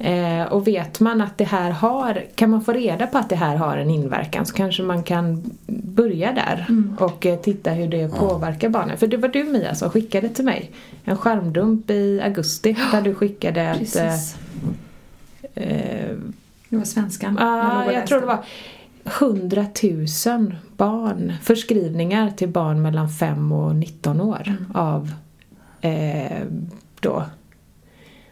Eh, 0.00 0.42
och 0.42 0.66
vet 0.68 1.00
man 1.00 1.20
att 1.20 1.38
det 1.38 1.44
här 1.44 1.70
har, 1.70 2.24
kan 2.34 2.50
man 2.50 2.62
få 2.64 2.72
reda 2.72 3.06
på 3.06 3.18
att 3.18 3.28
det 3.28 3.36
här 3.36 3.56
har 3.56 3.76
en 3.76 3.90
inverkan 3.90 4.46
så 4.46 4.54
kanske 4.54 4.82
man 4.82 5.02
kan 5.02 5.50
börja 5.66 6.32
där 6.32 6.66
och 6.98 7.26
eh, 7.26 7.38
titta 7.38 7.70
hur 7.70 7.88
det 7.88 8.08
påverkar 8.18 8.68
barnen. 8.68 8.98
För 8.98 9.06
det 9.06 9.16
var 9.16 9.28
du 9.28 9.44
Mia 9.44 9.74
som 9.74 9.90
skickade 9.90 10.28
till 10.28 10.44
mig 10.44 10.70
en 11.04 11.16
skärmdump 11.16 11.90
i 11.90 12.20
augusti 12.24 12.76
där 12.92 13.02
du 13.02 13.14
skickade. 13.14 13.74
Precis. 13.78 14.36
Eh, 15.54 16.16
Det 16.68 16.76
var 16.76 16.84
svenskan. 16.84 17.36
Ja, 17.40 17.84
jag, 17.84 17.92
läste. 17.92 18.06
tror 18.08 18.20
det 18.20 18.26
var 18.26 18.44
100 19.20 19.66
000 20.26 20.56
barn, 20.76 21.32
förskrivningar 21.42 22.30
till 22.30 22.48
barn 22.48 22.82
mellan 22.82 23.08
5 23.10 23.52
och 23.52 23.74
19 23.76 24.20
år 24.20 24.42
Mm. 24.46 24.64
av 24.74 25.10
eh, 25.80 26.42
då 27.00 27.22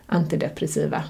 antidepressiva 0.06 1.02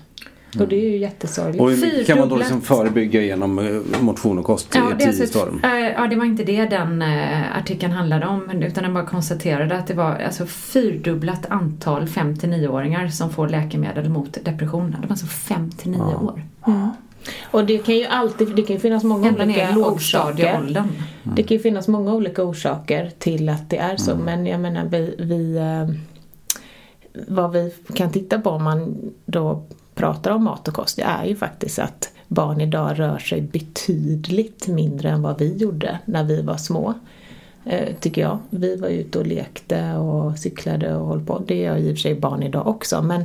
Och 0.61 0.69
det 0.69 0.77
är 0.77 0.91
ju 0.91 0.97
jättesorgligt. 0.99 1.63
Och 1.63 2.07
kan 2.07 2.19
man 2.19 2.29
då 2.29 2.37
liksom 2.37 2.61
förebygga 2.61 3.23
genom 3.23 3.59
eh, 3.59 4.01
motion 4.01 4.39
och 4.39 4.45
kost 4.45 4.69
Ja, 4.75 4.93
i 5.01 5.03
är 5.03 5.09
alltså, 5.09 5.25
ett- 5.25 5.65
äh, 5.65 5.71
ja, 5.79 6.07
det 6.11 6.17
var 6.17 6.25
inte 6.25 6.45
det 6.45 6.65
den 6.67 7.03
äh, 7.03 7.57
artikeln 7.59 7.93
handlade 7.93 8.27
om 8.27 8.51
utan 8.51 8.85
den 8.85 8.95
bara 8.95 9.07
konstaterade 9.07 9.77
att 9.79 9.87
det 9.87 9.95
var 9.95 10.15
alltså, 10.27 10.47
fyrdubblat 10.47 11.47
antal 11.51 12.05
5-9-åringar 12.07 13.09
som 13.09 13.31
får 13.31 13.49
läkemedel 13.49 14.09
mot 14.09 14.39
depression. 14.45 14.91
De 14.91 15.07
var 15.07 15.11
alltså 15.11 15.27
5-9 15.27 16.25
år. 16.25 16.43
Och 17.51 17.67
det 17.67 17.79
kan 17.79 17.97
ju 17.97 18.05
alltid, 18.07 18.57
det 18.57 18.63
kan 18.63 18.77
ju 18.77 18.81
finnas 18.81 19.05
många 19.05 19.29
Ända 19.29 19.45
olika 19.45 19.63
orsaker. 19.63 19.77
lågstadieåldern. 19.91 20.89
Det 21.23 21.43
kan 21.43 21.57
ju 21.57 21.63
finnas 21.63 21.89
många 21.89 22.15
olika 22.15 22.43
orsaker 22.43 23.11
till 23.19 23.49
att 23.49 23.71
det 23.71 23.77
är 23.79 23.97
så. 23.97 24.17
Men 24.17 24.47
jag 24.47 24.61
menar 24.61 24.85
vi, 24.85 25.15
vi 25.19 25.57
eh, 25.57 25.95
vad 27.29 27.53
vi 27.53 27.73
kan 27.95 28.11
titta 28.13 28.39
på 28.41 28.51
om 28.51 28.65
man 28.65 28.97
då 29.27 29.63
pratar 29.97 30.31
om 30.31 30.45
mat 30.45 30.69
och 30.69 30.75
kost, 30.75 30.97
det 30.97 31.03
är 31.03 31.25
ju 31.25 31.37
faktiskt 31.37 31.79
att 31.79 32.13
barn 32.29 32.61
idag 32.61 32.99
rör 32.99 33.19
sig 33.19 33.41
betydligt 33.41 34.69
mindre 34.69 35.11
än 35.11 35.23
vad 35.23 35.39
vi 35.39 35.57
gjorde 35.57 35.99
när 36.05 36.25
vi 36.25 36.43
var 36.43 36.57
små. 36.57 36.95
Eh, 37.69 37.95
tycker 38.01 38.23
jag. 38.23 38.39
Vi 38.51 38.77
var 38.77 38.89
ute 38.89 39.19
och 39.19 39.27
lekte 39.27 39.93
och 39.93 40.39
cyklade 40.39 40.97
och 40.97 41.09
höll 41.09 41.27
på. 41.27 41.43
Det 41.47 41.57
gör 41.57 41.77
i 41.77 41.93
och 41.93 41.97
för 41.97 42.01
sig 42.01 42.15
barn 42.15 42.43
idag 42.43 42.67
också. 42.67 43.03
Men 43.03 43.21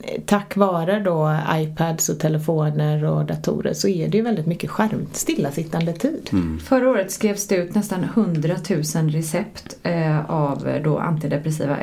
eh, 0.00 0.20
tack 0.26 0.56
vare 0.56 1.00
då 1.00 1.38
iPads 1.52 2.08
och 2.08 2.18
telefoner 2.18 3.04
och 3.04 3.24
datorer 3.24 3.72
så 3.72 3.88
är 3.88 4.08
det 4.08 4.16
ju 4.16 4.22
väldigt 4.22 4.46
mycket 4.46 4.70
skärm, 4.70 5.06
stillasittande 5.12 5.92
tid. 5.92 6.30
Förra 6.64 6.90
året 6.90 7.10
skrevs 7.10 7.46
det 7.46 7.56
ut 7.56 7.74
nästan 7.74 8.04
100 8.04 8.56
000 8.70 9.10
recept 9.10 9.76
eh, 9.82 10.30
av 10.30 10.80
då 10.84 10.98
antidepressiva 10.98 11.76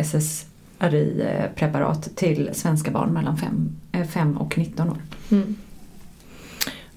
SSRI-preparat 0.90 2.16
till 2.16 2.50
svenska 2.54 2.92
barn 2.92 3.14
mellan 3.14 3.38
5 4.08 4.38
och 4.38 4.58
19 4.58 4.90
år. 4.90 4.98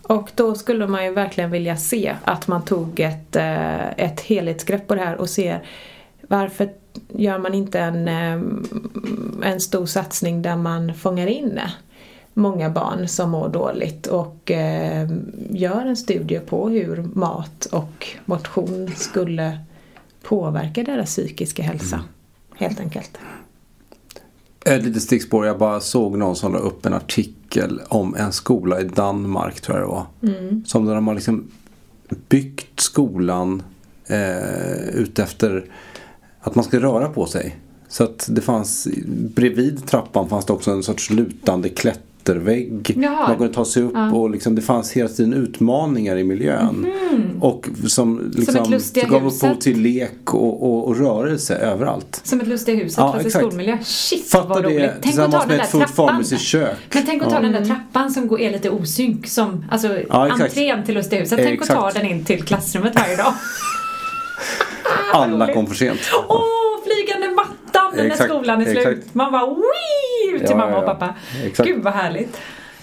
Och 0.03 0.31
då 0.35 0.55
skulle 0.55 0.87
man 0.87 1.05
ju 1.05 1.13
verkligen 1.13 1.51
vilja 1.51 1.77
se 1.77 2.17
att 2.25 2.49
man 2.49 2.65
tog 2.65 3.01
ett, 3.01 3.37
eh, 3.37 3.89
ett 3.89 4.21
helhetsgrepp 4.21 4.87
på 4.87 4.95
det 4.95 5.01
här 5.01 5.17
och 5.17 5.31
ser 5.31 5.63
varför 6.29 6.69
gör 7.09 7.39
man 7.39 7.55
inte 7.55 7.81
en, 7.81 8.09
eh, 8.09 8.41
en 9.51 9.61
stor 9.61 9.87
satsning 9.87 10.43
där 10.43 10.57
man 10.57 10.95
fångar 10.95 11.27
in 11.27 11.61
många 12.35 12.71
barn 12.71 13.09
som 13.09 13.31
mår 13.31 13.49
dåligt 13.49 14.07
och 14.07 14.51
eh, 14.51 15.09
gör 15.51 15.87
en 15.87 15.97
studie 15.97 16.39
på 16.39 16.69
hur 16.69 17.03
mat 17.03 17.67
och 17.67 18.07
motion 18.25 18.91
skulle 18.97 19.59
påverka 20.23 20.83
deras 20.83 21.09
psykiska 21.09 21.63
hälsa. 21.63 22.01
Helt 22.57 22.81
enkelt. 22.81 23.19
Ett 24.67 24.85
litet 24.85 25.03
stickspår. 25.03 25.47
Jag 25.47 25.59
bara 25.59 25.81
såg 25.81 26.19
någon 26.19 26.37
som 26.37 26.53
la 26.53 26.59
upp 26.59 26.87
en 26.87 26.95
artikel 26.95 27.81
om 27.89 28.15
en 28.15 28.33
skola 28.33 28.81
i 28.81 28.85
Danmark 28.85 29.61
tror 29.61 29.79
jag 29.79 29.87
det 29.87 29.91
var. 29.91 30.07
Som 30.65 30.87
där 30.87 30.95
de 30.95 31.07
har 31.07 31.15
liksom 31.15 31.49
byggt 32.29 32.81
skolan 32.81 33.63
eh, 34.07 34.89
utefter 34.89 35.65
att 36.41 36.55
man 36.55 36.65
ska 36.65 36.81
röra 36.81 37.09
på 37.09 37.27
sig. 37.27 37.57
Så 37.89 38.05
att 38.05 38.29
det 38.31 38.41
fanns 38.41 38.89
bredvid 39.35 39.87
trappan 39.87 40.29
fanns 40.29 40.45
det 40.45 40.53
också 40.53 40.71
en 40.71 40.83
sorts 40.83 41.11
lutande 41.11 41.69
klättervägg. 42.27 42.95
Jaha. 43.03 43.29
Man 43.29 43.37
kunde 43.37 43.55
ta 43.55 43.65
sig 43.65 43.83
upp 43.83 43.95
och 44.13 44.31
liksom, 44.31 44.55
det 44.55 44.63
fanns 44.63 44.93
hela 44.93 45.09
tiden 45.09 45.35
utmaningar 45.35 46.17
i 46.17 46.25
miljön. 46.25 46.87
Och 47.41 47.69
som 47.87 48.33
liksom 48.35 48.71
Lustiga 48.71 49.09
gav 49.09 49.27
upphov 49.27 49.55
till 49.55 49.81
lek 49.81 50.35
och, 50.35 50.63
och, 50.63 50.89
och 50.89 50.99
rörelse 50.99 51.57
överallt. 51.57 52.21
Som 52.25 52.41
ett 52.41 52.49
Lustiga 52.49 52.77
huset 52.77 52.99
Ja, 52.99 53.13
fast 53.13 53.25
i 53.25 53.27
exakt. 53.27 53.45
skolmiljö. 53.45 53.79
Shit 53.83 54.31
Fatta 54.31 54.49
vad 54.49 54.63
det 54.63 54.69
roligt. 54.69 54.91
Tänk 55.03 55.19
att 55.19 55.33
ta 55.33 55.39
den 55.47 55.59
där 55.59 55.65
trappan. 55.65 56.25
Men 56.95 57.07
tänk 57.07 57.23
att 57.23 57.29
ta 57.29 57.35
Ja. 57.35 57.41
den 57.41 57.53
där 57.53 57.65
trappan 57.65 58.11
som 58.11 58.29
går, 58.29 58.41
är 58.41 58.51
lite 58.51 58.71
osynk 58.71 59.27
som, 59.27 59.65
alltså 59.71 59.89
Ja, 60.09 60.27
exakt. 60.27 60.43
entrén 60.43 60.85
till 60.85 60.95
Lustiga 60.95 61.21
huset. 61.21 61.39
Tänk 61.43 61.63
att 61.63 61.69
ta 61.69 61.89
Exakt. 61.89 61.97
den 61.97 62.07
in 62.17 62.25
till 62.25 62.43
klassrummet 62.43 62.95
varje 62.95 63.17
dag. 63.17 63.33
Alla 65.15 65.55
kom 65.55 65.67
för 65.67 65.75
sent. 65.75 66.01
Åh, 66.29 66.43
flygande 66.85 67.37
mattan 67.97 68.07
när 68.09 68.15
Exakt, 68.15 68.31
skolan 68.31 68.61
är 68.61 68.65
slut. 68.65 68.77
exakt. 68.87 69.15
Man 69.15 69.33
bara 69.33 69.47
wii 69.47 70.39
till 70.39 70.47
Ja, 70.51 70.57
mamma 70.57 70.79
och 70.79 70.85
pappa. 70.85 71.15
Exakt. 71.45 71.69
Gud 71.69 71.83
vad 71.83 71.93
härligt. 71.93 72.37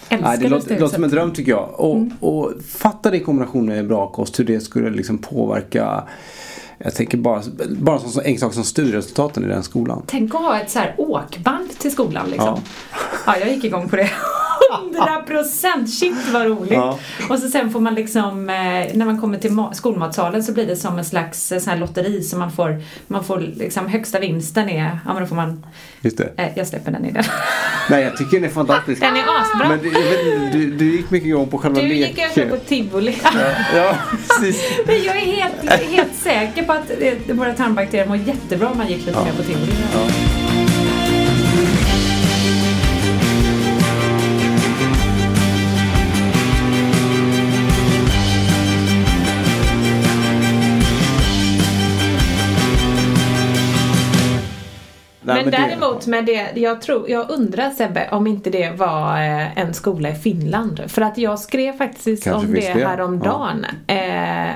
Nej, 0.10 0.38
det 0.38 0.50
låter, 0.50 0.80
låter 0.80 0.96
som 0.96 1.04
en 1.04 1.10
dröm 1.10 1.34
tycker 1.34 1.52
jag. 1.52 1.70
Och, 1.80 1.96
Mm. 1.96 2.12
och 2.20 2.52
fatta 2.68 3.12
det 3.12 3.18
i 3.18 3.20
kombination 3.20 3.66
med 3.66 3.88
bra 3.88 4.08
kost. 4.08 4.40
Hur 4.40 4.44
det 4.46 4.60
skulle 4.60 4.90
liksom 4.90 5.18
påverka. 5.18 6.04
Jag 6.78 6.96
tänker 6.96 7.18
bara, 7.18 7.42
bara 7.70 8.00
en 8.00 8.10
sån 8.10 8.24
enkel 8.24 8.40
sak 8.40 8.54
som 8.54 8.64
studieresultaten 8.64 9.44
i 9.44 9.48
den 9.48 9.64
skolan. 9.64 10.04
Tänk 10.08 10.36
att 10.36 10.42
ha 10.42 10.60
ett 10.60 10.70
så 10.72 10.80
här 10.80 10.96
åkband 10.98 11.70
till 11.80 11.92
skolan 11.92 12.30
liksom. 12.30 12.62
Ja. 12.92 12.98
Ja, 13.26 13.38
jag 13.38 13.50
gick 13.50 13.64
igång 13.64 13.90
på 13.90 13.96
det. 13.96 14.10
100 14.82 15.24
procent! 15.28 15.90
Shit 15.94 16.16
vad 16.34 16.46
roligt! 16.48 16.72
Ja. 16.74 17.00
Och 17.30 17.40
så 17.40 17.48
sen 17.50 17.70
får 17.72 17.80
man 17.80 17.96
liksom, 17.96 18.50
eh, 18.50 18.56
när 18.94 19.06
man 19.06 19.22
kommer 19.22 19.38
till 19.38 19.52
ma- 19.52 19.74
skolmatsalen 19.74 20.44
så 20.44 20.52
blir 20.54 20.68
det 20.68 20.76
som 20.76 20.98
en 20.98 21.06
slags 21.06 21.52
eh, 21.52 21.60
sån 21.60 21.72
här 21.74 21.80
lotteri 21.80 22.24
så 22.24 22.38
man 22.38 22.52
får, 22.52 22.82
man 23.08 23.24
får 23.24 23.40
liksom 23.40 23.88
högsta 23.88 24.20
vinsten 24.20 24.70
är, 24.70 25.00
ja 25.06 25.14
men 25.14 25.22
då 25.24 25.28
får 25.28 25.36
man, 25.36 25.66
Just 26.02 26.18
det. 26.18 26.30
eh, 26.38 26.48
jag 26.56 26.68
släpper 26.68 26.92
den 26.92 27.06
idén. 27.06 27.24
Nej, 27.90 28.04
jag 28.04 28.18
tycker 28.18 28.40
den 28.40 28.50
är 28.50 28.54
fantastisk. 28.54 29.02
Den 29.02 29.16
är 29.16 29.24
asbra. 29.42 29.70
Men 29.70 29.80
du, 29.80 29.90
vet 29.90 30.52
du, 30.54 30.72
du 30.72 30.92
gick 30.96 31.10
mycket 31.12 31.28
igång 31.28 31.48
på 31.48 31.58
själva 31.58 31.82
Du 31.82 31.88
leken. 31.88 32.26
gick 32.30 32.38
över 32.38 32.50
på 32.58 32.58
tivoli. 32.66 33.18
Ja, 33.76 33.96
precis. 34.28 34.64
Men 34.86 34.96
jag 35.04 35.16
är 35.16 35.20
helt, 35.26 35.82
helt 35.92 36.16
säker 36.16 36.64
på 36.64 36.74
att 36.74 36.92
våra 37.38 37.54
tarmbakterier 37.54 38.08
mår 38.08 38.18
jättebra 38.18 38.70
om 38.70 38.78
man 38.78 38.88
gick 38.88 39.06
lite 39.06 39.24
mer 39.24 39.32
på 39.38 39.44
tivoli. 39.44 39.72
Nej, 55.24 55.36
men 55.44 55.52
det- 55.52 55.58
däremot 55.58 56.08
med 56.08 56.26
det, 56.26 56.52
jag 56.56 56.82
tror, 56.82 57.10
jag 57.10 57.30
undrar 57.32 57.70
Sebbe 57.70 58.10
om 58.12 58.28
inte 58.28 58.50
det 58.50 58.70
var 58.72 59.18
eh, 59.18 59.58
en 59.58 59.74
skola 59.74 60.10
i 60.10 60.16
Finland. 60.16 60.82
För 60.88 61.02
att 61.02 61.18
jag 61.18 61.40
skrev 61.40 61.74
faktiskt 61.78 62.24
Kanske 62.24 62.48
om 62.48 62.54
det 62.54 62.74
det. 62.74 62.86
häromdagen. 62.88 63.66
Eh, 63.88 64.50
eh, 64.50 64.54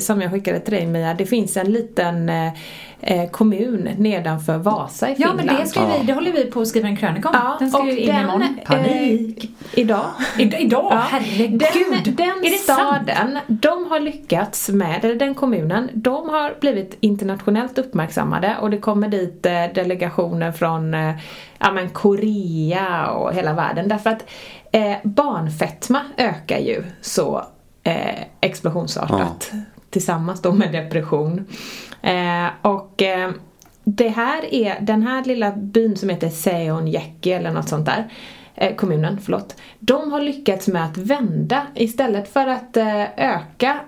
som 0.00 0.20
jag 0.22 0.32
skickade 0.32 0.60
till 0.60 0.74
dig 0.74 0.86
Mia. 0.86 1.14
Det 1.14 1.26
finns 1.26 1.56
en 1.56 1.72
liten 1.72 2.28
eh, 2.28 2.52
eh, 3.00 3.30
kommun 3.30 3.88
nedanför 3.98 4.58
Vasa 4.58 5.08
i 5.08 5.10
Ja 5.10 5.16
Finland. 5.16 5.36
men 5.46 5.56
det, 5.56 5.66
ska 5.66 5.86
vi, 5.86 6.04
det 6.04 6.12
håller 6.12 6.32
vi 6.32 6.44
på 6.44 6.60
att 6.60 6.68
skriva 6.68 6.88
en 6.88 6.96
krönika 6.96 7.28
om. 7.28 7.34
Ja, 7.34 7.56
den 7.58 7.70
ska 7.70 7.86
ju 7.86 7.98
in 7.98 8.06
den, 8.06 8.20
imorgon. 8.20 8.60
Panik! 8.64 9.44
Eh, 9.44 9.50
idag. 9.80 10.06
I, 10.38 10.42
idag? 10.42 10.88
Ja. 10.90 11.04
Herregud! 11.10 11.58
Den, 12.04 12.14
den 12.16 12.28
är 12.28 12.50
det 12.50 12.56
sant? 12.56 12.80
staden, 13.06 13.38
de 13.46 13.90
har 13.90 14.00
lyckats 14.00 14.68
med, 14.68 15.04
eller 15.04 15.14
den 15.14 15.34
kommunen, 15.34 15.90
de 15.94 16.28
har 16.28 16.54
blivit 16.60 16.96
internationellt 17.00 17.78
uppmärksammade 17.78 18.56
och 18.60 18.70
det 18.70 18.78
kommer 18.78 19.08
dit 19.08 19.46
eh, 19.46 19.52
delegationer 19.74 20.52
från 20.52 20.94
eh, 20.94 21.14
ja, 21.58 21.72
men 21.72 21.88
Korea 21.90 23.10
och 23.10 23.34
hela 23.34 23.52
världen 23.52 23.88
därför 23.88 24.10
att 24.10 24.24
eh, 24.72 24.96
barnfetma 25.02 26.00
ökar 26.16 26.58
ju 26.58 26.82
så 27.00 27.44
eh, 27.82 28.22
explosionsartat 28.40 29.52
tillsammans 29.90 30.42
då 30.42 30.52
med 30.52 30.72
depression. 30.72 31.44
Eh, 32.02 32.46
och 32.62 33.02
eh, 33.02 33.30
det 33.84 34.08
här 34.08 34.54
är 34.54 34.80
den 34.80 35.02
här 35.02 35.24
lilla 35.24 35.52
byn 35.52 35.96
som 35.96 36.08
heter 36.08 36.28
Seonjekki 36.28 37.32
eller 37.32 37.50
något 37.50 37.68
sånt 37.68 37.86
där 37.86 38.12
eh, 38.54 38.74
kommunen, 38.74 39.18
förlåt. 39.22 39.56
De 39.78 40.12
har 40.12 40.20
lyckats 40.20 40.68
med 40.68 40.84
att 40.84 40.96
vända. 40.96 41.66
Istället 41.74 42.32
för 42.32 42.46
att 42.46 42.76
eh, 42.76 43.02
öka 43.16 43.80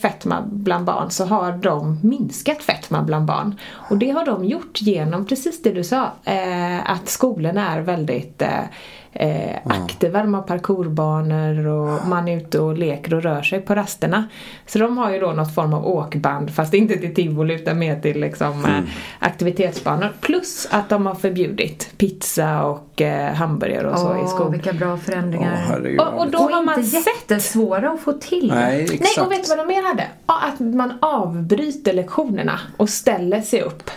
fetma 0.00 0.44
bland 0.52 0.84
barn 0.84 1.10
så 1.10 1.24
har 1.24 1.52
de 1.52 1.98
minskat 2.02 2.62
fetma 2.62 3.02
bland 3.02 3.26
barn. 3.26 3.54
Och 3.72 3.98
det 3.98 4.10
har 4.10 4.26
de 4.26 4.44
gjort 4.44 4.82
genom 4.82 5.26
precis 5.26 5.62
det 5.62 5.72
du 5.72 5.84
sa, 5.84 6.12
eh, 6.24 6.90
att 6.90 7.08
skolorna 7.08 7.74
är 7.74 7.80
väldigt 7.80 8.42
eh, 8.42 8.64
eh, 9.12 9.56
aktiva. 9.64 10.22
De 10.22 10.34
har 10.34 10.42
parkourbanor 10.42 11.66
och 11.66 12.08
man 12.08 12.28
är 12.28 12.36
ute 12.36 12.58
och 12.58 12.78
leker 12.78 13.14
och 13.14 13.22
rör 13.22 13.42
sig 13.42 13.60
på 13.60 13.74
rasterna. 13.74 14.28
Så 14.66 14.78
de 14.78 14.98
har 14.98 15.10
ju 15.10 15.20
då 15.20 15.32
något 15.32 15.54
form 15.54 15.74
av 15.74 15.86
åkband, 15.86 16.54
fast 16.54 16.74
inte 16.74 16.96
till 16.96 17.14
tivoli 17.14 17.54
utan 17.54 17.78
mer 17.78 18.00
till 18.00 18.20
liksom, 18.20 18.64
eh, 18.64 18.80
aktivitetsbanor. 19.18 20.12
Plus 20.20 20.68
att 20.70 20.88
de 20.88 21.06
har 21.06 21.14
förbjudit 21.14 21.90
pizza 21.98 22.64
och 22.64 23.02
eh, 23.02 23.34
hamburgare 23.34 23.90
och 23.90 23.98
så 23.98 24.14
i 24.14 24.18
Åh, 24.22 24.28
skolan. 24.28 24.52
vilka 24.52 24.72
bra 24.72 24.96
förändringar. 24.96 25.56
Herregud. 25.56 26.00
Och, 26.00 26.20
och 26.20 26.30
då 26.30 26.38
och 26.38 26.50
har 26.50 26.62
man 26.62 26.78
inte 26.78 26.90
sett 26.90 27.06
jättesvåra 27.30 27.90
att 27.90 28.00
få 28.00 28.12
till. 28.12 28.52
Nej, 28.54 28.82
exakt. 28.82 29.02
Nej, 29.16 29.26
och 29.26 29.32
vet 29.32 29.44
du 29.44 29.55
vad 29.56 29.68
de 29.68 29.74
mer 29.74 29.82
hade? 29.88 30.06
Ja, 30.26 30.40
att 30.42 30.60
man 30.60 30.92
avbryter 31.00 31.92
lektionerna 31.92 32.60
och 32.76 32.88
ställer 32.88 33.40
sig 33.40 33.62
upp. 33.62 33.90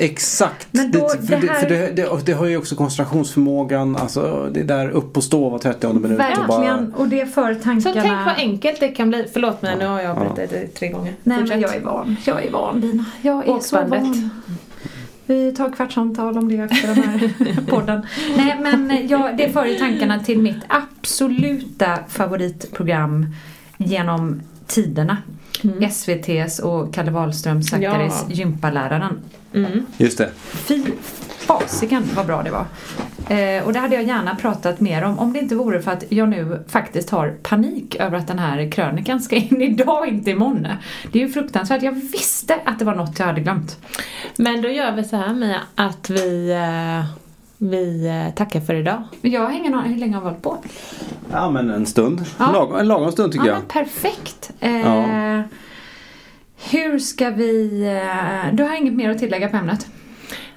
Exakt. 0.00 0.68
Men 0.70 0.90
då, 0.90 0.98
det, 1.20 1.26
för 1.26 1.36
det 1.40 1.46
här- 1.52 1.60
för 1.60 1.68
det, 1.68 1.90
det, 1.96 2.06
och 2.06 2.20
det 2.24 2.32
har 2.32 2.46
ju 2.46 2.56
också 2.56 2.76
koncentrationsförmågan. 2.76 3.96
Alltså 3.96 4.50
det 4.52 4.62
där 4.62 4.88
upp 4.90 5.16
och 5.16 5.24
stå 5.24 5.48
var 5.50 5.58
30 5.58 5.92
minut. 5.92 6.04
Och 6.04 6.18
Verkligen. 6.18 6.46
bara, 6.90 6.98
Och 7.02 7.08
det 7.08 7.26
för 7.34 7.54
tankarna. 7.54 7.80
Så 7.80 7.92
tänk 7.92 8.26
vad 8.26 8.34
enkelt 8.36 8.80
det 8.80 8.88
kan 8.88 9.08
bli. 9.08 9.26
Förlåt 9.32 9.62
mig, 9.62 9.76
nu 9.78 9.86
har 9.86 10.00
jag 10.00 10.10
avbrutit 10.18 10.50
det 10.50 10.66
tre 10.66 10.88
gånger. 10.88 11.14
Nej 11.22 11.42
men 11.48 11.60
jag 11.60 11.74
är 11.74 11.80
van. 11.80 12.16
Jag 12.26 12.44
är 12.44 12.50
van 12.50 12.80
Lina. 12.80 13.04
Jag 13.22 13.48
är 13.48 13.58
så 13.60 13.76
Åkbandet. 13.78 14.02
van. 14.02 14.30
vi 15.26 15.52
tar 15.54 15.72
kvartssamtal 15.72 16.38
om 16.38 16.48
det 16.48 16.56
efter 16.56 16.86
den 16.88 16.96
här 17.04 17.30
podden. 17.68 18.06
Nej 18.36 18.56
men 18.62 19.08
ja, 19.08 19.30
det 19.38 19.48
för 19.52 19.64
ju 19.66 19.74
tankarna 19.78 20.18
till 20.20 20.38
mitt 20.38 20.64
absoluta 20.68 21.98
favoritprogram 22.08 23.26
genom 23.78 24.42
tiderna. 24.70 25.16
Mm. 25.64 25.82
SVTs 25.82 26.58
och 26.58 26.94
Kalle 26.94 27.10
Wahlström 27.10 27.62
Zackaris 27.62 28.24
Ja. 28.28 28.34
Gympaläraren. 28.34 29.20
Just 29.96 30.18
det. 30.18 30.30
Fy 30.52 30.82
fasiken 31.38 32.08
vad 32.14 32.26
bra 32.26 32.42
det 32.42 32.50
var. 32.50 32.66
Eh, 33.36 33.64
och 33.64 33.72
det 33.72 33.78
hade 33.78 33.94
jag 33.94 34.04
gärna 34.04 34.34
pratat 34.34 34.80
mer 34.80 35.04
om 35.04 35.18
om 35.18 35.32
det 35.32 35.38
inte 35.38 35.54
vore 35.54 35.82
för 35.82 35.90
att 35.90 36.04
jag 36.08 36.28
nu 36.28 36.64
faktiskt 36.68 37.10
har 37.10 37.28
panik 37.42 37.96
över 37.96 38.18
att 38.18 38.28
den 38.28 38.38
här 38.38 38.70
krönikan 38.70 39.20
ska 39.20 39.36
in 39.36 39.62
idag, 39.62 40.08
inte 40.08 40.30
imorgon. 40.30 40.66
Det 41.12 41.22
är 41.22 41.26
ju 41.26 41.32
fruktansvärt. 41.32 41.82
Jag 41.82 41.92
visste 41.92 42.58
att 42.64 42.78
det 42.78 42.84
var 42.84 42.94
något 42.94 43.18
jag 43.18 43.26
hade 43.26 43.40
glömt. 43.40 43.78
Men 44.36 44.62
då 44.62 44.68
gör 44.68 44.92
vi 44.92 45.04
så 45.04 45.16
här 45.16 45.34
Mia, 45.34 45.60
att 45.74 46.10
vi, 46.10 46.50
eh, 46.50 47.04
vi 47.62 48.06
eh, 48.26 48.34
tackar 48.34 48.60
för 48.60 48.74
idag. 48.74 49.02
Jag 49.22 49.40
har 49.40 49.52
ingen 49.52 49.74
aning 49.74 49.92
hur 49.92 50.00
länge 50.00 50.14
har 50.14 50.22
hållit 50.22 50.42
på. 50.42 50.58
Ja 51.32 51.50
men 51.50 51.70
en 51.70 51.86
stund. 51.86 52.24
Ja. 52.38 52.52
Lagom, 52.52 52.76
en 52.76 52.88
lagom 52.88 53.12
stund 53.12 53.32
tycker 53.32 53.46
Ja, 53.46 53.52
jag. 53.52 53.58
men 53.60 53.68
perfekt. 53.68 54.50
Eh, 54.60 54.80
Ja. 54.80 55.42
Hur 56.70 56.98
ska 56.98 57.30
vi... 57.30 57.82
Eh, 57.86 58.54
du 58.54 58.62
har 58.62 58.76
inget 58.76 58.94
mer 58.94 59.10
att 59.10 59.18
tillägga 59.18 59.48
på 59.48 59.56
ämnet? 59.56 59.86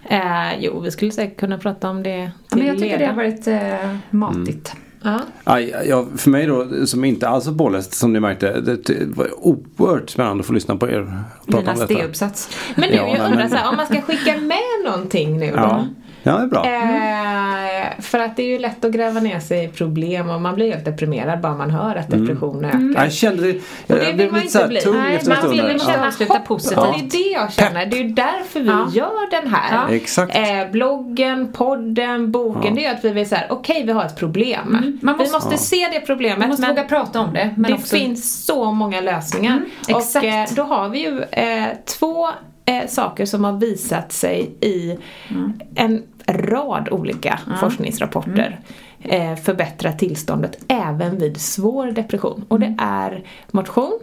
Eh, 0.10 0.60
jo, 0.60 0.80
vi 0.80 0.92
skulle 0.92 1.12
säkert 1.12 1.40
kunna 1.40 1.58
prata 1.58 1.90
om 1.90 2.04
det 2.04 2.10
Ja, 2.18 2.30
till 2.50 2.58
men 2.58 2.68
jag 2.68 2.78
tycker 2.78 2.90
det 2.90 2.98
leda. 3.00 3.12
har 3.12 3.16
varit 3.16 3.48
eh, 3.48 3.96
matigt. 4.10 4.74
Ja. 5.04 5.20
Aj, 5.44 5.76
ja, 5.88 6.06
för 6.18 6.30
mig 6.30 6.46
då, 6.46 6.86
som 6.86 7.04
inte 7.06 7.28
alls 7.30 7.48
är 7.48 7.52
påläst 7.52 7.94
som 7.94 8.14
ni 8.14 8.20
märkte, 8.20 8.62
det 8.62 8.90
var 9.16 9.28
oerhört 9.46 10.10
spännande 10.10 10.42
att 10.42 10.48
få 10.48 10.54
lyssna 10.54 10.76
på 10.76 10.88
er 10.90 11.24
prata 11.48 11.60
Mina 11.60 11.72
om 11.72 11.88
detta. 12.12 12.28
Men 12.76 12.90
nu, 12.90 12.96
Ja, 12.96 13.08
jag 13.08 13.26
undrar 13.26 13.36
men- 13.36 13.50
så 13.50 13.56
här, 13.56 13.70
om 13.70 13.76
man 13.76 13.86
ska 13.86 14.02
skicka 14.02 14.38
med 14.38 14.92
någonting 14.92 15.38
nu 15.40 15.48
då? 15.52 15.56
Ja. 15.58 15.86
Ja, 16.24 16.38
det 16.38 16.44
är 16.44 16.48
bra. 16.48 16.66
Eh, 16.66 18.02
för 18.02 18.20
att 18.20 18.36
det 18.36 18.44
är 18.44 18.48
ju 18.48 18.60
lätt 18.60 18.86
att 18.86 18.92
gräva 18.92 19.20
ner 19.20 19.40
sig 19.40 19.66
i 19.66 19.68
problem 19.68 20.30
och 20.30 20.42
man 20.42 20.56
blir 20.56 20.72
helt 20.72 20.86
deprimerad 20.86 21.42
bara 21.42 21.56
man 21.56 21.72
hör 21.72 21.96
att 21.96 22.10
depression 22.12 22.66
ökar. 22.66 23.04
Jag 23.04 23.14
kände 23.14 23.44
det, 23.44 23.52
Och 23.58 23.62
jag, 23.88 23.98
det 23.98 24.04
jag 24.04 24.08
vill 24.08 24.16
blev 24.16 24.32
man 24.32 24.42
inte 24.42 24.68
bli. 24.68 24.80
Nej, 24.86 25.20
man 25.28 25.50
vill 25.50 25.60
ju 25.60 25.72
Ja. 25.72 25.80
känna 25.80 26.08
Avsluta 26.08 26.34
hopp. 26.34 26.46
positivt. 26.48 26.78
Och 26.78 26.86
det 26.94 27.00
är 27.00 27.10
det 27.24 27.30
jag 27.32 27.54
känner. 27.54 27.86
Det 27.86 27.98
är 28.00 28.04
ju 28.04 28.10
därför 28.10 28.60
vi 28.60 28.68
Ja. 28.68 28.90
gör 28.94 29.42
den 29.42 29.54
här. 29.54 29.88
Ja. 29.90 29.96
Exakt. 29.96 30.36
Eh, 30.38 30.72
bloggen, 30.72 31.54
podden, 31.54 32.32
boken. 32.32 32.76
Det 32.76 32.86
är 32.86 32.94
att 32.94 33.06
vi 33.06 33.10
vill 33.10 33.30
säga, 33.30 33.42
okej 33.50 33.84
vi 33.86 33.92
har 33.92 34.06
ett 34.06 34.16
problem. 34.20 34.98
Man 35.02 35.18
måste- 35.18 35.24
vi 35.26 35.32
måste 35.32 35.58
se 35.58 35.88
det 35.94 36.00
problemet. 36.00 36.40
Man 36.40 36.50
måste 36.50 36.62
men 36.68 36.76
våga 36.76 36.84
prata 36.88 37.20
om 37.20 37.34
det. 37.34 37.50
Men 37.58 37.72
det 37.72 37.78
också, 37.78 37.96
finns 37.96 38.46
så 38.46 38.72
många 38.72 39.02
lösningar. 39.02 39.52
Mm, 39.58 39.70
exakt. 39.88 40.26
Och 40.26 40.32
eh, 40.32 40.46
då 40.56 40.64
har 40.64 40.90
vi 40.90 41.00
ju 41.00 41.22
eh, 41.32 41.66
två 42.00 42.28
eh, 42.66 42.88
saker 42.88 43.26
som 43.26 43.44
har 43.44 43.54
visat 43.54 44.12
sig 44.12 44.56
i 44.62 44.98
Mm. 45.30 45.54
en 45.76 46.04
rad 46.28 46.88
olika 46.92 47.40
forskningsrapporter 47.60 48.60
eh, 49.00 49.36
förbättra 49.36 49.92
tillståndet 49.92 50.64
även 50.68 51.18
vid 51.18 51.42
svår 51.42 51.92
depression. 51.92 52.46
Och 52.48 52.58
Mm. 52.58 52.76
det 52.78 52.84
är 52.84 53.24
motion, 53.52 54.00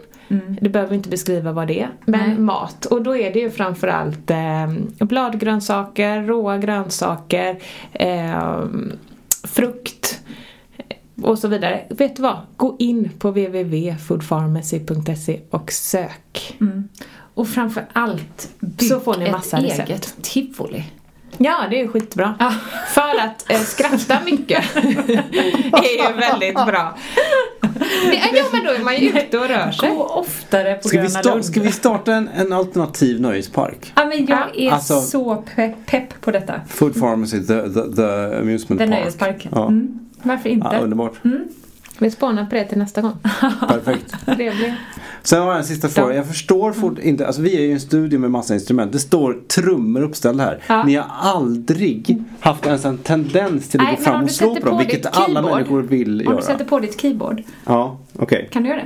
det 0.61 0.69
behöver 0.69 0.89
vi 0.89 0.95
inte 0.95 1.09
beskriva 1.09 1.51
vad 1.51 1.67
det 1.67 1.79
är, 1.81 1.89
men 2.05 2.29
Nej. 2.29 2.39
mat. 2.39 2.85
Och 2.85 3.01
då 3.01 3.17
är 3.17 3.33
det 3.33 3.39
ju 3.39 3.51
framförallt 3.51 4.31
eh, 4.31 4.67
bladgrönsaker, 4.99 6.21
råa 6.23 6.57
grönsaker, 6.57 7.59
eh, 7.93 8.59
frukt 9.43 10.19
och 11.21 11.39
så 11.39 11.47
vidare. 11.47 11.81
Vet 11.89 12.15
du 12.15 12.21
vad? 12.21 12.37
Gå 12.57 12.75
in 12.79 13.09
på 13.19 13.29
www.foodpharmacy.se 13.31 15.39
och 15.49 15.71
sök. 15.71 16.57
och 17.33 17.47
framför 17.47 17.85
allt, 17.93 18.49
bygg 18.59 18.89
Så 18.89 18.99
får 18.99 19.17
ni 19.17 19.25
ett 19.25 19.31
massa 19.31 19.57
recept. 19.61 19.89
eget 19.89 20.15
tivoli. 20.21 20.83
Ja, 21.37 21.57
det 21.69 21.81
är 21.81 21.87
skitbra. 21.87 22.35
För 22.93 23.19
att 23.25 23.51
eh, 23.51 23.59
skratta 23.59 24.17
mycket 24.25 24.63
är 24.75 26.11
ju 26.13 26.19
väldigt 26.19 26.53
bra. 26.53 26.97
Det, 28.11 28.21
ja, 28.37 28.43
men 28.53 28.63
då 28.65 28.71
är 28.71 28.83
man 28.83 28.97
ju 28.97 29.09
ute 29.09 29.37
och 29.37 29.47
rör 29.47 29.71
sig. 29.71 29.89
Gå 29.89 30.03
oftare 30.03 30.75
på 30.75 30.87
Ska 30.87 31.01
vi, 31.01 31.07
Gröna 31.07 31.19
sta- 31.21 31.29
Lund. 31.31 31.45
ska 31.45 31.61
vi 31.61 31.71
starta 31.71 32.13
en, 32.13 32.27
en 32.27 32.53
alternativ 32.53 33.21
nöjespark? 33.21 33.93
Ja, 33.95 34.05
men 34.05 34.25
jag 34.25 34.57
är 34.59 34.71
Alltså- 34.71 35.01
så 35.01 35.43
pe- 35.55 35.73
pepp 35.85 36.21
på 36.21 36.31
detta. 36.31 36.53
Food 36.69 36.99
Pharmacy, 36.99 37.39
the, 37.39 37.61
the, 37.61 37.95
the 37.95 38.37
amusement 38.39 38.79
Den 38.79 38.89
park. 38.89 38.99
nöjespark. 38.99 39.47
Ja. 39.51 39.67
Mm. 39.67 39.99
Varför 40.23 40.49
inte? 40.49 40.69
Ja, 40.71 40.79
underbart. 40.79 41.13
Vi 42.01 42.11
spånar 42.11 42.45
på 42.45 42.55
det 42.55 42.63
till 42.65 42.77
nästa 42.77 43.01
gång. 43.01 43.17
Perfekt. 43.67 44.15
Trevligt. 44.25 44.73
Sen 45.23 45.41
har 45.41 45.47
jag 45.47 45.57
en 45.57 45.63
sista 45.63 45.87
fråga. 45.87 46.15
Jag 46.15 46.27
förstår 46.27 46.71
fort 46.73 46.99
inte, 46.99 47.27
alltså 47.27 47.41
vi 47.41 47.55
är 47.57 47.61
ju 47.61 47.67
i 47.67 47.71
en 47.71 47.79
studio 47.79 48.19
med 48.19 48.31
massa 48.31 48.53
instrument. 48.53 48.91
Det 48.91 48.99
står 48.99 49.37
trummor 49.47 50.01
uppställda 50.01 50.43
här. 50.43 50.59
Ja. 50.67 50.83
Ni 50.83 50.95
har 50.95 51.05
aldrig 51.19 52.23
haft 52.39 52.65
ens 52.65 52.85
en 52.85 52.97
tendens 52.97 53.69
till 53.69 53.79
att 53.79 53.85
Nej, 53.85 53.95
gå 53.95 54.01
men 54.01 54.05
fram 54.05 54.15
om 54.19 54.23
och 54.23 54.31
slå 54.31 54.55
på 54.55 54.65
dem, 54.65 54.77
vilket 54.77 55.03
ditt 55.03 55.11
alla 55.17 55.41
keyboard- 55.41 55.53
människor 55.55 55.81
vill 55.81 56.19
Om 56.19 56.25
göra. 56.25 56.35
du 56.35 56.41
sätter 56.45 56.65
på 56.65 56.79
ditt 56.79 57.01
keyboard, 57.01 57.43
Ja, 57.65 57.97
okej. 58.19 58.49
kan 58.51 58.63
du 58.63 58.69
göra 58.69 58.81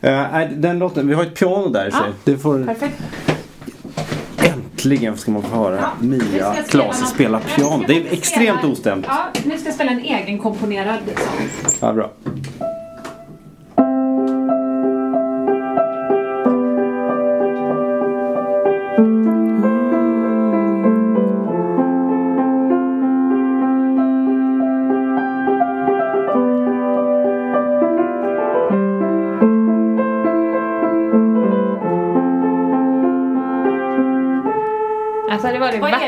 det? 0.00 0.28
Nej, 0.32 0.50
den 0.56 0.78
låten, 0.78 1.08
vi 1.08 1.14
har 1.14 1.22
ett 1.22 1.34
piano 1.38 1.68
där. 1.68 1.88
Ja. 1.92 2.00
Det 2.24 2.38
får, 2.38 2.64
Perfekt. 2.64 3.02
Äntligen 4.80 5.16
ska 5.16 5.30
man 5.30 5.42
få 5.42 5.56
höra 5.56 5.78
ska 5.78 6.06
Mia 6.06 6.54
jag 6.56 6.66
spela 6.66 7.40
Klase 7.40 7.56
piano. 7.56 7.84
Det 7.86 7.96
är 7.96 8.12
extremt 8.12 8.64
ostämt. 8.64 9.06
Ja, 9.08 9.26
nu 9.44 9.58
ska 9.58 9.68
jag 9.68 9.74
spela 9.74 9.90
en 9.90 10.00
egenkomponerad 10.00 10.98
sång. 11.16 11.70
Ja, 11.80 11.92
bra. 11.92 12.10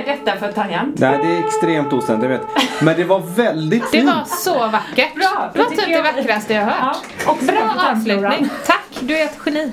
Är 0.03 0.16
detta 0.16 0.36
för 0.36 0.53
tangent? 0.53 0.98
Nej, 0.98 1.18
det 1.22 1.28
är 1.36 1.38
extremt 1.46 1.92
ostämt, 1.92 2.22
jag 2.22 2.28
vet. 2.30 2.42
Men 2.80 2.96
det 2.96 3.05
var 3.05 3.18
väldigt 3.20 3.82
Det 3.82 3.98
fint. 3.98 4.07
var 4.07 4.24
så 4.26 4.59
vackert. 4.59 5.14
Bra, 5.14 5.50
det 5.53 5.59
var 5.59 5.70
det 5.70 5.76
typ 5.76 5.86
det 5.88 6.03
vackraste 6.03 6.55
jag 6.55 6.62
hört. 6.64 6.74
Ja, 7.26 7.30
och 7.32 7.38
bra 7.46 7.90
avslutning. 7.92 8.48
Tack, 8.66 8.84
du 9.00 9.18
är 9.18 9.24
ett 9.24 9.38
geni. 9.46 9.72